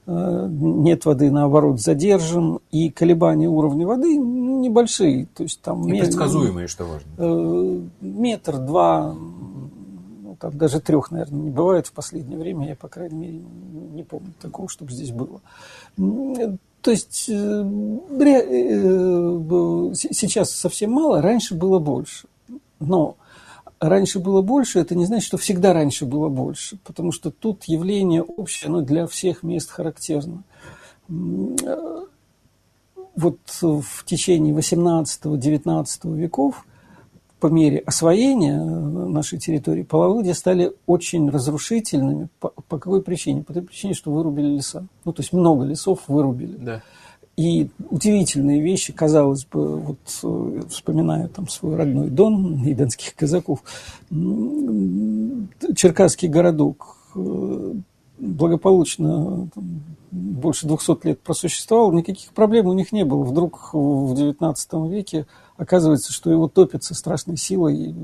э, 0.06 0.46
нет 0.50 1.04
воды, 1.04 1.30
наоборот, 1.30 1.82
задержим, 1.82 2.60
и 2.70 2.88
колебания 2.88 3.46
уровня 3.46 3.86
воды 3.86 4.16
небольшие. 4.16 5.26
То 5.26 5.42
есть 5.42 5.60
там 5.60 5.86
и 5.86 6.00
предсказуемые, 6.00 6.66
что 6.66 6.86
важно. 6.86 7.08
Э, 7.18 7.80
метр, 8.00 8.56
два, 8.56 9.12
ну, 9.12 10.34
там 10.40 10.56
даже 10.56 10.80
трех, 10.80 11.10
наверное, 11.10 11.42
не 11.42 11.50
бывает 11.50 11.88
в 11.88 11.92
последнее 11.92 12.38
время. 12.38 12.68
Я, 12.68 12.74
по 12.74 12.88
крайней 12.88 13.18
мере, 13.18 13.42
не 13.92 14.02
помню 14.02 14.32
такого, 14.40 14.70
чтобы 14.70 14.92
здесь 14.92 15.10
было. 15.10 15.42
То 16.82 16.90
есть 16.90 17.28
э, 17.28 17.32
э, 17.32 18.44
сейчас 19.94 20.52
совсем 20.52 20.92
мало, 20.92 21.20
раньше 21.20 21.54
было 21.54 21.78
больше. 21.78 22.28
Но 22.78 23.16
раньше 23.80 24.20
было 24.20 24.42
больше, 24.42 24.78
это 24.78 24.94
не 24.94 25.06
значит, 25.06 25.26
что 25.26 25.38
всегда 25.38 25.72
раньше 25.72 26.06
было 26.06 26.28
больше, 26.28 26.78
потому 26.84 27.12
что 27.12 27.30
тут 27.30 27.64
явление 27.64 28.22
общее, 28.22 28.68
оно 28.68 28.82
для 28.82 29.06
всех 29.06 29.42
мест 29.42 29.70
характерно. 29.70 30.44
Э, 31.08 32.02
вот 33.16 33.38
в 33.60 34.04
течение 34.04 34.54
18-19 34.54 36.14
веков 36.16 36.64
по 37.40 37.46
мере 37.46 37.78
освоения 37.78 38.58
нашей 38.58 39.38
территории 39.38 39.82
половодья 39.82 40.34
стали 40.34 40.72
очень 40.86 41.30
разрушительными. 41.30 42.28
По, 42.40 42.48
по 42.68 42.78
какой 42.78 43.02
причине? 43.02 43.42
По 43.44 43.52
той 43.52 43.62
причине, 43.62 43.94
что 43.94 44.10
вырубили 44.10 44.48
леса. 44.56 44.86
Ну, 45.04 45.12
то 45.12 45.22
есть 45.22 45.32
много 45.32 45.64
лесов 45.64 46.00
вырубили. 46.08 46.56
Да. 46.56 46.82
И 47.36 47.70
удивительные 47.90 48.60
вещи, 48.60 48.92
казалось 48.92 49.44
бы, 49.44 49.76
вот 49.76 49.98
э, 50.24 50.62
вспоминая 50.70 51.28
там 51.28 51.46
свой 51.48 51.76
родной 51.76 52.10
Дон, 52.10 52.60
иденских 52.66 53.14
казаков, 53.14 53.62
Черкасский 55.76 56.28
городок 56.28 56.96
э, 57.14 57.74
благополучно 58.18 59.48
там, 59.54 59.82
больше 60.10 60.66
200 60.66 61.06
лет 61.06 61.20
просуществовал, 61.20 61.92
никаких 61.92 62.32
проблем 62.32 62.66
у 62.66 62.72
них 62.72 62.92
не 62.92 63.04
было. 63.04 63.22
Вдруг 63.24 63.70
в 63.72 64.12
XIX 64.12 64.88
веке 64.88 65.26
оказывается, 65.56 66.12
что 66.12 66.30
его 66.30 66.48
топят 66.48 66.84
со 66.84 66.94
страшной 66.94 67.36
силой, 67.36 67.94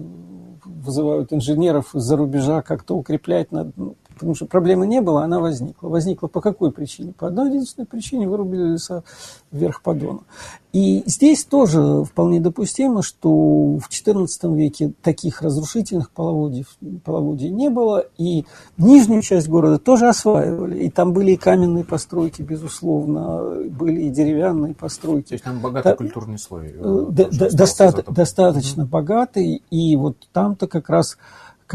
вызывают 0.65 1.33
инженеров 1.33 1.95
из-за 1.95 2.17
рубежа 2.17 2.63
как-то 2.63 2.97
укреплять, 2.97 3.53
надо, 3.53 3.73
ну, 3.77 3.97
потому 4.15 4.35
что 4.35 4.47
проблемы 4.47 4.87
не 4.87 5.01
было, 5.01 5.25
она 5.25 5.41
возникла. 5.41 5.89
Возникла 5.89 6.29
по 6.29 6.41
какой 6.41 6.73
причине? 6.73 7.13
По 7.13 7.29
одной 7.29 7.49
единственной 7.51 7.87
причине 7.87 8.29
вырубили 8.29 8.73
леса 8.73 9.05
вверх 9.53 9.83
по 9.83 9.95
Дону. 9.95 10.25
И 10.73 11.05
здесь 11.07 11.45
тоже 11.45 12.03
вполне 12.03 12.41
допустимо, 12.41 13.03
что 13.03 13.31
в 13.31 13.89
XIV 13.89 14.27
веке 14.57 14.93
таких 15.03 15.41
разрушительных 15.41 16.11
половодий, 16.11 16.67
половодий 17.05 17.51
не 17.51 17.71
было, 17.71 18.05
и 18.19 18.45
нижнюю 18.77 19.23
часть 19.23 19.49
города 19.49 19.79
тоже 19.79 20.09
осваивали. 20.09 20.81
И 20.81 20.91
там 20.91 21.13
были 21.13 21.33
и 21.33 21.37
каменные 21.37 21.85
постройки, 21.85 22.43
безусловно, 22.43 23.63
были 23.71 24.03
и 24.03 24.11
деревянные 24.11 24.75
постройки. 24.75 25.29
То 25.29 25.35
есть 25.35 25.45
там 25.45 25.61
богатый 25.61 25.91
да, 25.91 25.97
культурный 25.97 26.39
слой. 26.41 26.75
Э, 26.75 27.07
да, 27.09 27.29
доста- 27.53 28.05
достаточно 28.11 28.83
mm-hmm. 28.83 28.87
богатый, 28.87 29.63
и 29.71 29.95
вот 29.95 30.17
там-то 30.33 30.67
как 30.67 30.89
раз 30.89 31.19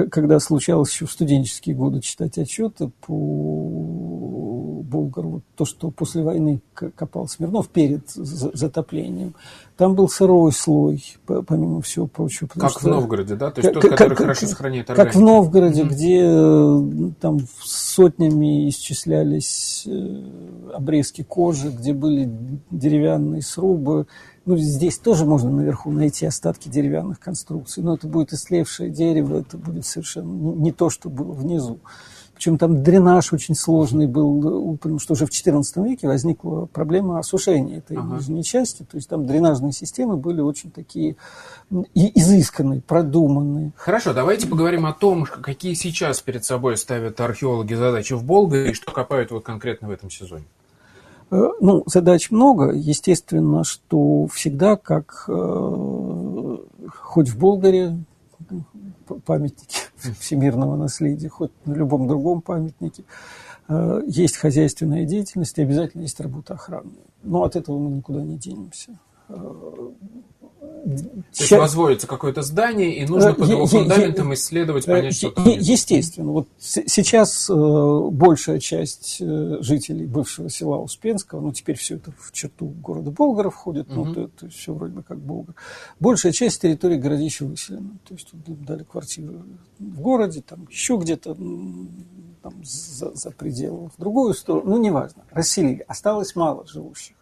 когда 0.07 0.39
случалось 0.39 0.91
еще 0.91 1.05
в 1.05 1.11
студенческие 1.11 1.75
годы 1.75 2.01
читать 2.01 2.37
отчеты 2.37 2.91
по 3.05 4.81
Болгару, 4.83 5.29
вот 5.29 5.43
то, 5.55 5.65
что 5.65 5.91
после 5.91 6.23
войны 6.23 6.61
копал 6.73 7.27
Смирнов 7.27 7.69
перед 7.69 8.09
затоплением, 8.09 9.35
там 9.77 9.95
был 9.95 10.09
сырой 10.09 10.51
слой, 10.51 11.03
помимо 11.25 11.81
всего 11.81 12.07
прочего. 12.07 12.47
Как 12.47 12.71
что, 12.71 12.79
в 12.79 12.83
Новгороде, 12.85 13.35
да? 13.35 13.51
То 13.51 13.61
есть 13.61 13.73
как, 13.73 13.81
тот, 13.81 13.91
который 13.91 14.09
как, 14.09 14.17
хорошо 14.19 14.47
сохраняет 14.47 14.89
органику. 14.89 15.13
Как 15.13 15.21
в 15.21 15.23
Новгороде, 15.23 15.81
mm-hmm. 15.83 15.89
где 15.89 16.21
э, 16.25 17.11
там 17.21 17.39
сотнями 17.63 18.67
исчислялись 18.69 19.83
э, 19.87 20.73
обрезки 20.73 21.23
кожи, 21.23 21.69
где 21.69 21.93
были 21.93 22.29
деревянные 22.71 23.41
срубы, 23.41 24.07
ну, 24.49 24.57
здесь 24.57 24.97
тоже 24.97 25.25
можно 25.25 25.51
наверху 25.51 25.91
найти 25.91 26.25
остатки 26.25 26.69
деревянных 26.69 27.19
конструкций, 27.19 27.83
но 27.83 27.93
это 27.93 28.07
будет 28.07 28.33
истлевшее 28.33 28.89
дерево, 28.89 29.41
это 29.41 29.59
будет 29.59 29.85
совершенно 29.85 30.27
не 30.27 30.71
то, 30.71 30.89
что 30.89 31.07
было 31.07 31.33
внизу. 31.33 31.77
Причем 32.33 32.57
там 32.57 32.81
дренаж 32.81 33.31
очень 33.31 33.53
сложный 33.53 34.07
был, 34.07 34.75
потому 34.77 34.97
что 34.97 35.13
уже 35.13 35.27
в 35.27 35.29
XIV 35.29 35.63
веке 35.87 36.07
возникла 36.07 36.65
проблема 36.65 37.19
осушения 37.19 37.77
этой 37.77 37.97
ага. 37.97 38.15
нижней 38.15 38.43
части. 38.43 38.81
То 38.89 38.97
есть 38.97 39.07
там 39.07 39.27
дренажные 39.27 39.71
системы 39.71 40.17
были 40.17 40.41
очень 40.41 40.71
такие 40.71 41.15
изысканные, 41.93 42.81
продуманные. 42.81 43.71
Хорошо, 43.75 44.13
давайте 44.13 44.47
поговорим 44.47 44.87
о 44.87 44.93
том, 44.93 45.25
какие 45.25 45.75
сейчас 45.75 46.21
перед 46.21 46.43
собой 46.43 46.75
ставят 46.77 47.21
археологи 47.21 47.75
задачи 47.75 48.13
в 48.13 48.23
Болгаре 48.23 48.71
и 48.71 48.73
что 48.73 48.91
копают 48.91 49.29
вот 49.29 49.43
конкретно 49.43 49.89
в 49.89 49.91
этом 49.91 50.09
сезоне. 50.09 50.45
Ну, 51.31 51.83
задач 51.85 52.31
много. 52.31 52.71
Естественно, 52.71 53.63
что 53.63 54.27
всегда, 54.27 54.77
как 54.77 55.29
хоть 56.95 57.29
в 57.29 57.37
Болгаре, 57.37 57.97
памятники 59.25 59.77
всемирного 60.19 60.75
наследия, 60.75 61.29
хоть 61.29 61.51
на 61.65 61.73
любом 61.73 62.07
другом 62.07 62.41
памятнике, 62.41 63.03
есть 64.07 64.37
хозяйственная 64.37 65.05
деятельность 65.05 65.57
и 65.57 65.61
обязательно 65.61 66.01
есть 66.01 66.19
работа 66.19 66.55
охраны. 66.55 66.91
Но 67.21 67.43
от 67.43 67.55
этого 67.55 67.77
мы 67.77 67.91
никуда 67.91 68.23
не 68.23 68.37
денемся. 68.37 68.97
То 70.97 71.41
есть 71.43 71.51
возводится 71.51 72.07
какое-то 72.07 72.41
здание, 72.41 72.95
и 72.97 73.05
нужно 73.05 73.33
под 73.33 73.49
его 73.49 73.65
фундаментом 73.65 74.33
исследовать, 74.33 74.85
понять, 74.85 75.15
что 75.15 75.31
там 75.31 75.47
Естественно. 75.47 76.31
Вот 76.31 76.47
сейчас 76.57 77.49
э, 77.49 78.09
большая 78.11 78.59
часть 78.59 79.17
э, 79.21 79.57
жителей 79.61 80.05
бывшего 80.05 80.49
села 80.49 80.77
Успенского, 80.77 81.41
ну, 81.41 81.51
теперь 81.51 81.77
все 81.77 81.95
это 81.95 82.11
в 82.17 82.31
черту 82.31 82.67
города 82.67 83.11
Болгара 83.11 83.49
входит, 83.49 83.87
ну, 83.89 84.13
то, 84.13 84.27
то 84.27 84.49
все 84.49 84.73
вроде 84.73 84.93
бы 84.93 85.03
как 85.03 85.19
Болгар. 85.19 85.55
Большая 85.99 86.31
часть 86.31 86.61
территории 86.61 86.97
городища 86.97 87.45
выселена. 87.45 87.97
То 88.07 88.13
есть 88.13 88.29
тут 88.29 88.65
дали 88.65 88.83
квартиры 88.83 89.41
в 89.79 90.01
городе, 90.01 90.41
там 90.41 90.67
еще 90.69 90.97
где-то 90.97 91.35
там, 91.35 92.53
за, 92.63 93.13
за 93.15 93.31
пределы, 93.31 93.89
в 93.89 93.99
другую 93.99 94.33
сторону, 94.33 94.71
ну, 94.71 94.77
неважно. 94.77 95.23
Расселили. 95.31 95.83
Осталось 95.87 96.35
мало 96.35 96.65
живущих. 96.67 97.15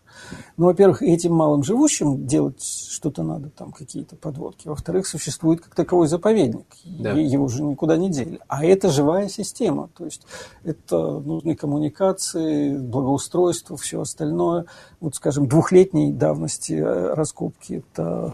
Ну, 0.57 0.65
во-первых, 0.65 1.01
этим 1.01 1.33
малым 1.33 1.63
живущим 1.63 2.25
делать 2.25 2.61
что-то 2.63 3.23
надо, 3.23 3.49
там 3.49 3.71
какие-то 3.71 4.15
подводки. 4.15 4.67
Во-вторых, 4.67 5.07
существует 5.07 5.61
как 5.61 5.75
таковой 5.75 6.07
заповедник. 6.07 6.65
Да. 6.85 7.11
Его 7.11 7.45
уже 7.45 7.63
никуда 7.63 7.97
не 7.97 8.09
дели. 8.09 8.39
А 8.47 8.65
это 8.65 8.89
живая 8.89 9.29
система. 9.29 9.89
То 9.97 10.05
есть 10.05 10.23
это 10.63 11.19
нужны 11.19 11.55
коммуникации, 11.55 12.77
благоустройство, 12.77 13.77
все 13.77 14.01
остальное. 14.01 14.65
Вот, 14.99 15.15
скажем, 15.15 15.47
двухлетней 15.47 16.11
давности 16.11 16.73
э, 16.73 17.13
раскопки 17.13 17.83
это 17.93 18.33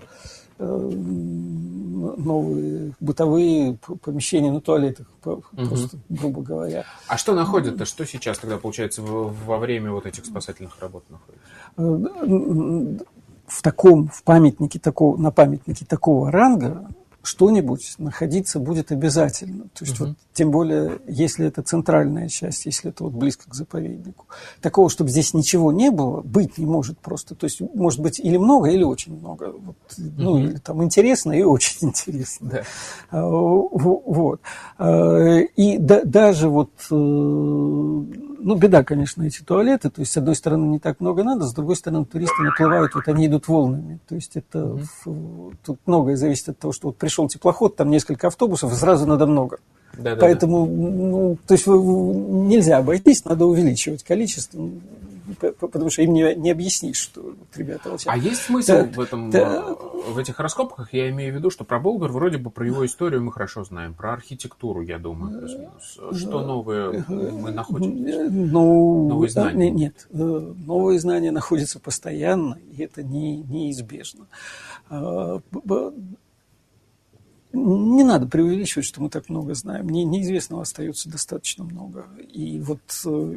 новые 2.18 2.94
бытовые 3.00 3.78
помещения 4.02 4.52
на 4.52 4.62
туалетах, 4.62 5.08
просто, 5.22 5.98
грубо 6.10 6.42
говоря. 6.42 6.86
А 7.08 7.18
что 7.18 7.34
находят-то? 7.34 7.86
Что 7.86 8.06
сейчас 8.06 8.40
тогда, 8.40 8.58
получается, 8.58 9.02
во 9.02 9.58
время 9.58 9.92
вот 9.92 10.06
этих 10.06 10.26
спасательных 10.26 10.80
работ 10.80 11.04
находится? 11.10 11.46
Э, 11.78 12.98
в 13.48 13.62
таком, 13.62 14.08
в 14.08 14.24
памятнике 14.24 14.80
такого, 14.80 15.18
на 15.18 15.32
памятнике 15.32 15.86
такого 15.86 16.32
ранга 16.32 16.88
что-нибудь 17.24 17.96
находиться 18.00 18.60
будет 18.60 18.92
обязательно. 18.92 19.64
То 19.74 19.86
есть, 19.86 20.00
угу. 20.00 20.10
вот, 20.10 20.18
тем 20.34 20.52
более, 20.52 21.00
если 21.08 21.48
это 21.48 21.62
центральная 21.62 22.28
часть, 22.28 22.66
если 22.66 22.90
это 22.90 23.06
вот 23.06 23.14
близко 23.14 23.50
к 23.50 23.56
заповеднику. 23.56 24.26
Такого, 24.62 24.90
чтобы 24.90 25.10
здесь 25.10 25.34
ничего 25.34 25.72
не 25.72 25.90
было, 25.90 26.20
быть 26.20 26.58
не 26.58 26.66
может 26.66 27.00
просто. 27.00 27.34
То 27.34 27.46
есть, 27.46 27.62
может 27.74 28.02
быть, 28.02 28.20
или 28.20 28.36
много, 28.36 28.70
или 28.70 28.84
очень 28.84 29.18
много. 29.18 29.54
Вот, 29.58 29.78
угу. 29.98 30.12
Ну, 30.18 30.38
или 30.40 30.58
там 30.58 30.84
интересно 30.84 31.32
и 31.32 31.44
очень 31.44 31.78
интересно. 31.88 32.50
Да. 32.50 32.64
А, 33.10 33.26
вот. 33.26 34.42
А, 34.78 35.38
и 35.38 35.78
да, 35.78 36.02
даже 36.04 36.50
вот, 36.50 36.72
э, 36.92 38.04
ну, 38.44 38.56
беда, 38.56 38.84
конечно, 38.84 39.24
эти 39.24 39.42
туалеты. 39.42 39.90
То 39.90 40.02
есть, 40.02 40.12
с 40.12 40.18
одной 40.18 40.36
стороны, 40.36 40.66
не 40.66 40.80
так 40.80 41.00
много 41.00 41.24
надо, 41.24 41.46
с 41.46 41.54
другой 41.54 41.76
стороны, 41.76 42.06
туристы 42.06 42.44
наплывают, 42.44 42.94
вот 42.94 43.08
они 43.08 43.28
идут 43.28 43.48
волнами. 43.48 44.00
То 44.08 44.16
есть, 44.16 44.36
это 44.36 44.78
угу. 45.06 45.54
тут 45.66 45.80
многое 45.86 46.16
зависит 46.18 46.50
от 46.50 46.60
того, 46.60 46.74
что 46.74 46.88
вот 46.88 46.98
пришел 46.98 47.28
теплоход, 47.28 47.76
там 47.76 47.90
несколько 47.90 48.28
автобусов, 48.28 48.72
и 48.74 48.76
сразу 48.76 49.06
надо 49.08 49.26
много. 49.26 49.60
Да, 49.98 50.16
Поэтому, 50.16 50.66
да. 50.66 50.72
Ну, 50.72 51.38
то 51.48 51.54
есть 51.54 51.68
нельзя 51.68 52.78
обойтись, 52.78 53.26
надо 53.26 53.46
увеличивать 53.46 54.04
количество, 54.04 54.70
потому 55.60 55.90
что 55.90 56.02
им 56.02 56.14
не, 56.14 56.36
не 56.36 56.52
объяснишь, 56.52 56.98
что 56.98 57.22
вот, 57.22 57.38
ребята... 57.56 57.92
Вот 57.92 58.02
а 58.06 58.18
есть 58.18 58.42
смысл 58.42 58.72
да, 58.72 58.84
в, 58.84 59.00
этом, 59.00 59.30
да. 59.30 59.76
в 60.08 60.18
этих 60.18 60.40
раскопках? 60.40 60.94
Я 60.94 61.10
имею 61.10 61.34
в 61.34 61.38
виду, 61.38 61.50
что 61.50 61.64
про 61.64 61.80
Болгар 61.80 62.12
вроде 62.12 62.38
бы 62.38 62.50
про 62.50 62.66
его 62.66 62.86
историю 62.86 63.24
мы 63.24 63.32
хорошо 63.32 63.64
знаем, 63.64 63.94
про 63.94 64.14
архитектуру, 64.14 64.82
я 64.82 65.00
думаю, 65.00 65.40
плюс-минус. 65.40 66.20
Что 66.20 66.42
новое 66.42 67.06
мы 67.08 67.52
находим? 67.52 68.52
Ну, 68.52 69.08
новые 69.10 69.30
знания? 69.30 69.72
Нет, 69.72 70.08
э, 70.12 70.16
новые 70.18 71.00
знания 71.00 71.32
находятся 71.32 71.80
постоянно, 71.80 72.58
и 72.72 72.84
это 72.84 73.04
не, 73.04 73.38
неизбежно 73.38 74.28
а, 74.90 75.40
не 77.54 78.04
надо 78.04 78.26
преувеличивать, 78.26 78.86
что 78.86 79.00
мы 79.00 79.10
так 79.10 79.30
много 79.30 79.54
знаем. 79.54 79.88
Не, 79.88 80.04
неизвестного 80.04 80.64
остается 80.64 81.08
достаточно 81.08 81.64
много. 81.64 82.08
И 82.32 82.60
вот 82.60 82.80
э, 83.06 83.36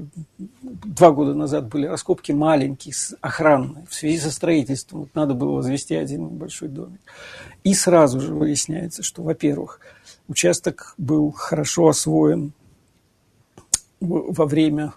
два 0.58 1.10
года 1.10 1.34
назад 1.34 1.68
были 1.68 1.86
раскопки 1.86 2.32
маленькие, 2.32 2.94
охранные, 3.20 3.84
в 3.86 3.94
связи 3.94 4.18
со 4.18 4.30
строительством. 4.30 5.00
Вот 5.00 5.14
надо 5.14 5.34
было 5.34 5.56
возвести 5.56 5.94
один 5.94 6.28
небольшой 6.28 6.68
домик. 6.68 7.00
И 7.62 7.74
сразу 7.74 8.18
же 8.20 8.34
выясняется, 8.34 9.02
что, 9.02 9.22
во-первых, 9.22 9.80
участок 10.28 10.94
был 10.96 11.30
хорошо 11.30 11.88
освоен 11.88 12.52
во 14.00 14.46
время 14.46 14.94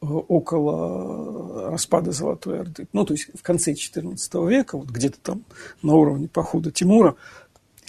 э, 0.00 0.06
около 0.06 1.70
распада 1.70 2.12
Золотой 2.12 2.60
Орды. 2.60 2.88
Ну, 2.94 3.04
то 3.04 3.12
есть 3.12 3.28
в 3.34 3.42
конце 3.42 3.72
XIV 3.72 4.48
века, 4.48 4.78
вот 4.78 4.88
где-то 4.88 5.18
там 5.20 5.44
на 5.82 5.96
уровне 5.96 6.28
похода 6.28 6.70
Тимура, 6.70 7.14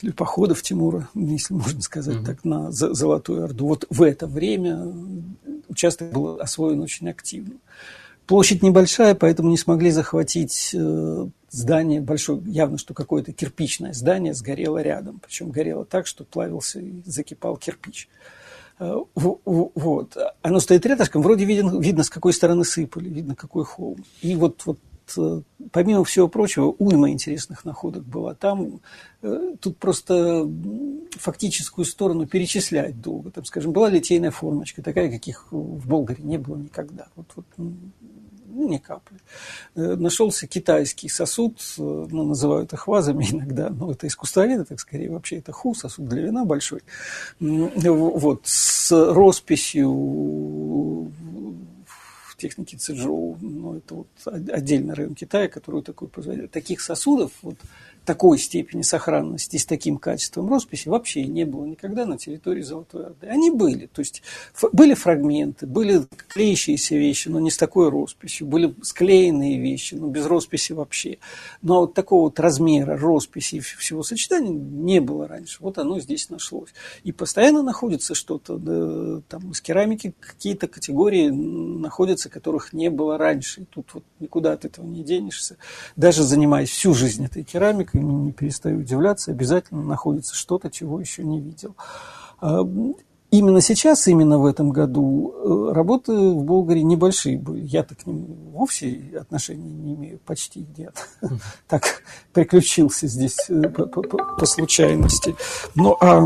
или 0.03 0.12
походов 0.12 0.62
Тимура, 0.62 1.07
если 1.13 1.53
можно 1.53 1.81
сказать 1.81 2.17
mm-hmm. 2.17 2.25
так, 2.25 2.43
на 2.43 2.71
Золотую 2.71 3.43
Орду. 3.43 3.67
Вот 3.67 3.85
в 3.89 4.01
это 4.01 4.27
время 4.27 4.91
участок 5.67 6.12
был 6.12 6.39
освоен 6.39 6.81
очень 6.81 7.09
активно. 7.09 7.55
Площадь 8.25 8.62
небольшая, 8.62 9.15
поэтому 9.15 9.49
не 9.49 9.57
смогли 9.57 9.89
захватить 9.89 10.71
э, 10.75 11.27
здание 11.49 11.99
большое. 11.99 12.39
Явно, 12.45 12.77
что 12.77 12.93
какое-то 12.93 13.33
кирпичное 13.33 13.93
здание 13.93 14.35
сгорело 14.35 14.79
рядом. 14.79 15.19
Причем 15.19 15.49
горело 15.49 15.83
так, 15.83 16.05
что 16.05 16.23
плавился 16.23 16.79
и 16.79 17.01
закипал 17.05 17.57
кирпич. 17.57 18.07
Э, 18.77 18.95
вот. 19.15 20.17
Оно 20.43 20.59
стоит 20.59 20.85
рядышком, 20.85 21.21
вроде 21.21 21.45
видно, 21.45 21.79
видно, 21.79 22.03
с 22.03 22.09
какой 22.09 22.33
стороны 22.33 22.65
сыпали, 22.65 23.09
видно, 23.09 23.35
какой 23.35 23.65
холм. 23.65 24.05
И 24.21 24.35
вот, 24.35 24.62
вот 24.65 24.77
помимо 25.71 26.03
всего 26.03 26.27
прочего, 26.27 26.73
уйма 26.77 27.11
интересных 27.11 27.65
находок 27.65 28.03
была. 28.03 28.33
Там 28.33 28.81
э, 29.21 29.55
тут 29.59 29.77
просто 29.77 30.47
фактическую 31.17 31.85
сторону 31.85 32.27
перечислять 32.27 33.01
долго. 33.01 33.31
Там, 33.31 33.45
скажем, 33.45 33.71
была 33.71 33.89
литейная 33.89 34.31
формочка, 34.31 34.81
такая, 34.81 35.09
каких 35.09 35.51
в 35.51 35.87
Болгаре 35.87 36.23
не 36.23 36.37
было 36.37 36.57
никогда. 36.57 37.07
Вот, 37.15 37.27
вот, 37.35 37.45
ну, 37.57 38.67
ни 38.67 38.77
капли. 38.77 39.17
Э, 39.75 39.95
нашелся 39.95 40.47
китайский 40.47 41.09
сосуд, 41.09 41.59
ну, 41.77 42.25
называют 42.25 42.73
их 42.73 42.87
вазами 42.87 43.25
иногда, 43.29 43.69
но 43.69 43.91
это 43.91 44.07
искусствоведы, 44.07 44.65
так 44.65 44.79
скорее, 44.79 45.11
вообще 45.11 45.37
это 45.37 45.51
ху, 45.51 45.73
сосуд 45.73 46.07
для 46.07 46.23
вина 46.23 46.45
большой. 46.45 46.81
Вот, 47.39 48.41
с 48.43 48.91
росписью 48.91 51.11
техники 52.39 52.75
Цзэжоу, 52.75 53.38
но 53.41 53.78
это 53.78 53.95
вот 53.95 54.08
отдельный 54.25 54.93
район 54.93 55.15
Китая, 55.15 55.47
который 55.47 55.84
такой. 55.84 56.10
Таких 56.47 56.82
сосудов 56.82 57.32
вот 57.41 57.58
такой 58.09 58.39
степени 58.39 58.81
сохранности 58.81 59.57
с 59.57 59.67
таким 59.67 59.99
качеством 59.99 60.49
росписи 60.49 60.89
вообще 60.89 61.25
не 61.25 61.45
было 61.45 61.63
никогда 61.65 62.07
на 62.07 62.17
территории 62.17 62.63
Золотой 62.63 63.05
Орды. 63.05 63.27
Они 63.27 63.51
были, 63.51 63.85
то 63.85 63.99
есть 63.99 64.23
были 64.71 64.95
фрагменты, 64.95 65.67
были 65.67 66.07
клеящиеся 66.27 66.95
вещи, 66.95 67.27
но 67.27 67.39
не 67.39 67.51
с 67.51 67.57
такой 67.57 67.89
росписью, 67.89 68.47
были 68.47 68.73
склеенные 68.81 69.59
вещи, 69.59 69.93
но 69.93 70.07
без 70.07 70.25
росписи 70.25 70.73
вообще. 70.73 71.19
Но 71.61 71.81
вот 71.81 71.93
такого 71.93 72.21
вот 72.21 72.39
размера 72.39 72.97
росписи 72.97 73.57
и 73.57 73.59
всего 73.59 74.01
сочетания 74.01 74.49
не 74.49 75.01
было 75.01 75.27
раньше. 75.27 75.57
Вот 75.59 75.77
оно 75.77 75.99
здесь 75.99 76.31
нашлось. 76.31 76.69
И 77.03 77.11
постоянно 77.11 77.61
находится 77.61 78.15
что-то, 78.15 78.57
да, 78.57 79.21
там 79.27 79.51
из 79.51 79.61
керамики 79.61 80.15
какие-то 80.19 80.67
категории 80.67 81.29
находятся, 81.29 82.27
которых 82.27 82.73
не 82.73 82.89
было 82.89 83.19
раньше. 83.19 83.61
И 83.61 83.65
тут 83.65 83.93
вот 83.93 84.03
никуда 84.19 84.53
от 84.53 84.65
этого 84.65 84.87
не 84.87 85.03
денешься. 85.03 85.57
Даже 85.95 86.23
занимаясь 86.23 86.71
всю 86.71 86.95
жизнь 86.95 87.23
этой 87.23 87.43
керамикой, 87.43 87.98
не 88.01 88.31
перестаю 88.31 88.79
удивляться, 88.79 89.31
обязательно 89.31 89.83
находится 89.83 90.35
что-то, 90.35 90.69
чего 90.69 90.99
еще 90.99 91.23
не 91.23 91.39
видел. 91.39 91.75
А, 92.41 92.62
именно 93.31 93.62
сейчас, 93.62 94.07
именно 94.07 94.39
в 94.39 94.45
этом 94.45 94.71
году, 94.71 95.33
э, 95.33 95.73
работы 95.73 96.13
в 96.13 96.43
Болгарии 96.43 96.81
небольшие 96.81 97.38
были. 97.38 97.65
Я-то 97.65 97.95
к 97.95 98.05
ним 98.05 98.25
вовсе 98.51 99.17
отношения 99.19 99.69
не 99.69 99.95
имею, 99.95 100.19
почти 100.25 100.65
нет. 100.77 101.07
Так 101.67 102.03
приключился 102.33 103.07
здесь 103.07 103.38
э, 103.49 103.62
по, 103.69 104.45
случайности. 104.45 105.35
Ну, 105.75 105.95
а 106.01 106.25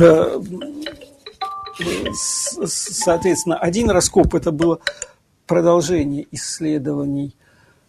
э, 0.00 0.40
соответственно, 2.64 3.58
один 3.58 3.90
раскоп 3.90 4.34
это 4.34 4.52
было 4.52 4.80
продолжение 5.48 6.28
исследований 6.30 7.34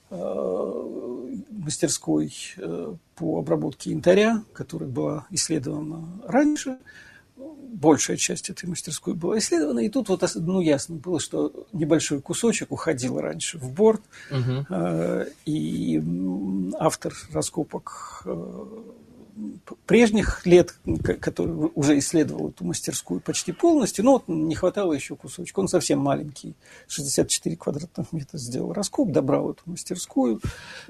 э, 0.09 1.35
мастерской 1.51 2.33
э, 2.57 2.95
по 3.15 3.39
обработке 3.39 3.91
янтаря, 3.91 4.41
которая 4.53 4.89
была 4.89 5.27
исследована 5.29 6.07
раньше. 6.25 6.77
большая 7.37 8.17
часть 8.17 8.49
этой 8.49 8.67
мастерской 8.67 9.13
была 9.13 9.37
исследована, 9.37 9.79
и 9.79 9.89
тут 9.89 10.09
вот 10.09 10.23
ну, 10.35 10.61
ясно 10.61 10.95
было, 10.95 11.19
что 11.19 11.67
небольшой 11.73 12.21
кусочек 12.21 12.71
уходил 12.71 13.19
раньше 13.19 13.59
в 13.59 13.71
борт, 13.71 14.01
угу. 14.31 14.65
и 15.45 16.03
автор 16.79 17.13
раскопок 17.31 18.25
прежних 19.85 20.45
лет, 20.45 20.75
который 21.21 21.71
уже 21.75 21.97
исследовал 21.99 22.49
эту 22.49 22.65
мастерскую 22.65 23.19
почти 23.19 23.51
полностью, 23.51 24.05
но 24.05 24.13
вот 24.13 24.27
не 24.27 24.55
хватало 24.55 24.93
еще 24.93 25.15
кусочка. 25.15 25.59
Он 25.59 25.67
совсем 25.67 25.99
маленький, 25.99 26.55
64 26.87 27.55
квадратных 27.55 28.11
метра 28.11 28.37
сделал 28.37 28.73
раскоп, 28.73 29.11
добрал 29.11 29.51
эту 29.51 29.61
мастерскую. 29.65 30.41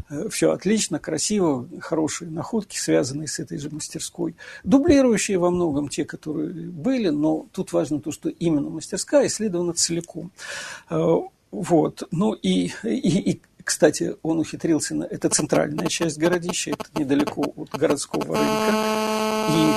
Э, 0.09 0.29
Все 0.29 0.51
отлично, 0.51 0.99
красиво, 0.99 1.67
хорошие 1.79 2.31
находки, 2.31 2.77
связанные 2.77 3.27
с 3.27 3.39
этой 3.39 3.57
же 3.57 3.69
мастерской. 3.69 4.35
Дублирующие 4.63 5.37
во 5.37 5.49
многом 5.49 5.89
те, 5.89 6.05
которые 6.05 6.49
были, 6.69 7.09
но 7.09 7.47
тут 7.51 7.73
важно 7.73 7.99
то, 7.99 8.11
что 8.11 8.29
именно 8.29 8.69
мастерская 8.69 9.27
исследована 9.27 9.73
целиком. 9.73 10.31
Э, 10.89 11.17
вот. 11.51 12.03
Ну 12.11 12.33
и, 12.33 12.71
и, 12.83 13.31
и 13.31 13.41
кстати, 13.69 14.15
он 14.23 14.39
ухитрился, 14.39 14.95
на... 14.95 15.03
это 15.03 15.29
центральная 15.29 15.85
часть 15.89 16.17
городища, 16.17 16.71
это 16.71 16.85
недалеко 16.99 17.53
от 17.55 17.69
городского 17.69 18.35
рынка. 18.35 18.73
И 19.51 19.73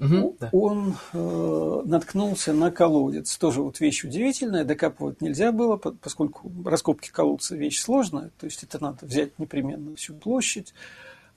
Угу, 0.00 0.36
да. 0.38 0.48
Он 0.52 0.94
э, 1.12 1.82
наткнулся 1.86 2.52
на 2.52 2.70
колодец. 2.70 3.36
Тоже 3.36 3.62
вот 3.62 3.80
вещь 3.80 4.04
удивительная, 4.04 4.64
докапывать 4.64 5.20
нельзя 5.20 5.50
было, 5.50 5.76
поскольку 5.76 6.52
раскопки 6.64 7.10
колодца 7.10 7.56
вещь 7.56 7.80
сложная, 7.80 8.30
то 8.38 8.46
есть 8.46 8.62
это 8.62 8.80
надо 8.80 9.06
взять 9.06 9.36
непременно 9.40 9.96
всю 9.96 10.14
площадь, 10.14 10.72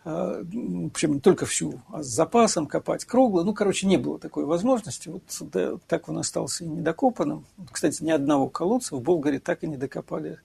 причем 0.03 1.13
не 1.13 1.19
только 1.19 1.45
всю, 1.45 1.81
а 1.91 2.01
с 2.01 2.07
запасом 2.07 2.65
копать 2.65 3.05
кругло. 3.05 3.43
Ну, 3.43 3.53
короче, 3.53 3.85
не 3.85 3.97
было 3.97 4.17
такой 4.17 4.45
возможности. 4.45 5.09
Вот 5.09 5.23
да, 5.51 5.73
так 5.87 6.09
он 6.09 6.17
остался 6.17 6.63
и 6.63 6.67
недокопанным. 6.67 7.45
Кстати, 7.71 8.03
ни 8.03 8.11
одного 8.11 8.49
колодца 8.49 8.95
в 8.95 9.01
Болгаре 9.01 9.39
так 9.39 9.63
и 9.63 9.67
не 9.67 9.77
докопали 9.77 10.39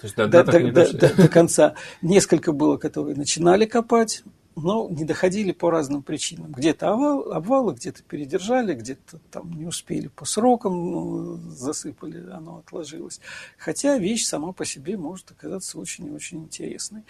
то 0.00 0.04
есть 0.04 0.16
до, 0.16 0.26
до, 0.28 0.44
до, 0.44 0.72
до, 0.72 0.92
до, 0.92 1.14
до 1.14 1.28
конца. 1.28 1.74
Несколько 2.02 2.52
было, 2.52 2.76
которые 2.76 3.16
начинали 3.16 3.64
копать, 3.64 4.24
но 4.56 4.88
не 4.88 5.04
доходили 5.04 5.52
по 5.52 5.70
разным 5.70 6.02
причинам. 6.02 6.52
Где-то 6.52 6.90
обвал, 6.90 7.32
обвалы, 7.32 7.74
где-то 7.74 8.02
передержали, 8.02 8.74
где-то 8.74 9.18
там 9.30 9.52
не 9.52 9.66
успели 9.66 10.08
по 10.08 10.24
срокам, 10.24 10.72
ну, 10.72 11.36
засыпали, 11.50 12.28
оно 12.30 12.58
отложилось. 12.58 13.20
Хотя 13.58 13.98
вещь 13.98 14.24
сама 14.24 14.52
по 14.52 14.64
себе 14.64 14.96
может 14.96 15.30
оказаться 15.30 15.78
очень 15.78 16.06
и 16.06 16.10
очень 16.10 16.44
интересной. 16.44 17.02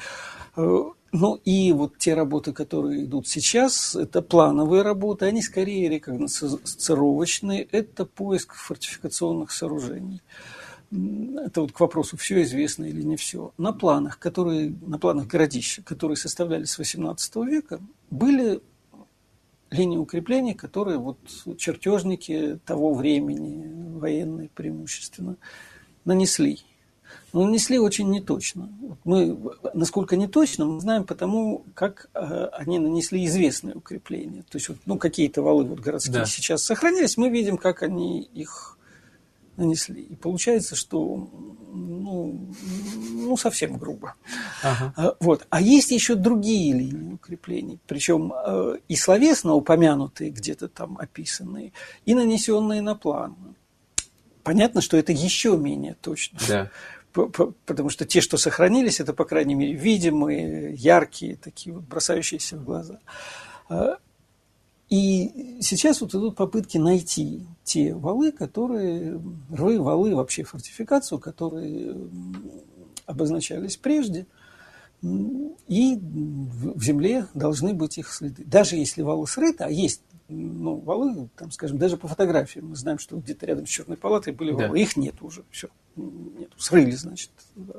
Э, 0.56 0.82
ну 1.12 1.40
и 1.44 1.72
вот 1.72 1.98
те 1.98 2.14
работы, 2.14 2.52
которые 2.52 3.04
идут 3.04 3.28
сейчас, 3.28 3.94
это 3.94 4.22
плановые 4.22 4.82
работы, 4.82 5.26
они 5.26 5.40
скорее 5.40 5.88
рекогносцировочные, 5.88 7.62
это 7.62 8.04
поиск 8.04 8.54
фортификационных 8.54 9.52
сооружений 9.52 10.20
это 10.90 11.62
вот 11.62 11.72
к 11.72 11.81
вопросу, 11.81 12.16
все 12.16 12.42
известно 12.42 12.85
или 12.85 13.03
не 13.03 13.16
все, 13.16 13.53
на 13.59 13.72
планах, 13.72 14.18
которые, 14.18 14.75
на 14.87 14.99
планах 14.99 15.27
городища, 15.27 15.83
которые 15.83 16.16
составлялись 16.16 16.70
с 16.70 16.79
XVIII 16.79 17.46
века, 17.46 17.81
были 18.11 18.61
линии 19.70 19.96
укрепления, 19.96 20.55
которые 20.55 20.99
вот 20.99 21.18
чертежники 21.59 22.61
того 22.64 22.94
времени, 22.94 23.99
военные 23.99 24.49
преимущественно, 24.55 25.37
нанесли. 26.05 26.61
Но 27.33 27.44
нанесли 27.44 27.79
очень 27.79 28.09
неточно. 28.11 28.70
Мы, 29.05 29.38
насколько 29.75 30.16
неточно, 30.16 30.64
мы 30.64 30.81
знаем 30.81 31.05
потому, 31.05 31.64
как 31.75 32.09
э, 32.14 32.49
они 32.53 32.79
нанесли 32.79 33.25
известные 33.27 33.75
укрепления. 33.75 34.42
То 34.49 34.57
есть, 34.57 34.68
вот, 34.68 34.79
ну, 34.87 34.96
какие-то 34.96 35.42
валы 35.42 35.64
вот 35.64 35.81
городские 35.81 36.20
да. 36.20 36.25
сейчас 36.25 36.62
сохранились, 36.62 37.16
мы 37.16 37.29
видим, 37.29 37.59
как 37.59 37.83
они 37.83 38.22
их 38.22 38.76
нанесли. 39.57 40.03
И 40.03 40.14
получается, 40.14 40.77
что 40.77 41.29
ну, 41.73 42.51
ну 43.12 43.37
совсем 43.37 43.77
грубо. 43.77 44.14
Ага. 44.62 44.92
А, 44.97 45.16
вот. 45.21 45.47
А 45.51 45.61
есть 45.61 45.90
еще 45.90 46.14
другие 46.14 46.73
линии 46.73 47.14
укреплений, 47.14 47.79
причем 47.87 48.33
э, 48.33 48.79
и 48.88 48.97
словесно 48.97 49.55
упомянутые, 49.55 50.31
где-то 50.31 50.69
там 50.69 50.99
описанные, 50.99 51.73
и 52.05 52.14
нанесенные 52.14 52.83
на 52.83 52.95
план. 52.95 53.37
Понятно, 54.42 54.81
что 54.81 54.97
это 54.97 55.12
еще 55.12 55.57
менее 55.57 55.97
точно. 56.01 56.38
Да. 56.49 56.71
Потому 57.12 57.88
что 57.88 58.05
те, 58.05 58.21
что 58.21 58.37
сохранились, 58.37 59.01
это, 59.01 59.14
по 59.14 59.25
крайней 59.25 59.55
мере, 59.55 59.73
видимые, 59.73 60.75
яркие, 60.75 61.37
такие 61.37 61.75
вот 61.75 61.85
бросающиеся 61.85 62.59
в 62.59 62.64
глаза. 62.64 63.01
И 64.88 65.59
сейчас 65.61 66.01
вот 66.01 66.14
идут 66.14 66.37
попытки 66.37 66.79
найти 66.79 67.46
те 67.64 67.92
валы, 67.94 68.31
которые, 68.31 69.20
рвы, 69.51 69.81
валы, 69.81 70.14
вообще 70.14 70.44
фортификацию, 70.44 71.18
которые 71.18 71.96
обозначались 73.05 73.77
прежде, 73.77 74.27
и 75.03 75.99
в 75.99 76.83
земле 76.83 77.27
должны 77.35 77.75
быть 77.75 77.99
их 77.99 78.12
следы. 78.12 78.44
Даже 78.44 78.77
если 78.77 79.03
валы 79.03 79.27
срыты, 79.27 79.64
а 79.64 79.70
есть 79.70 80.03
ну, 80.29 80.77
валы, 80.77 81.29
там, 81.37 81.51
скажем, 81.51 81.79
даже 81.79 81.97
по 81.97 82.09
фотографиям 82.09 82.71
мы 82.71 82.77
знаем, 82.77 82.99
что 82.99 83.17
где-то 83.17 83.47
рядом 83.47 83.67
с 83.67 83.71
Черной 83.71 83.97
палатой 83.97 84.33
были 84.33 84.51
валы. 84.51 84.69
Да. 84.69 84.79
Их 84.79 84.97
нет 84.97 85.23
уже, 85.23 85.45
все. 85.51 85.69
Нет. 85.95 86.51
Срыли, 86.57 86.91
значит, 86.93 87.31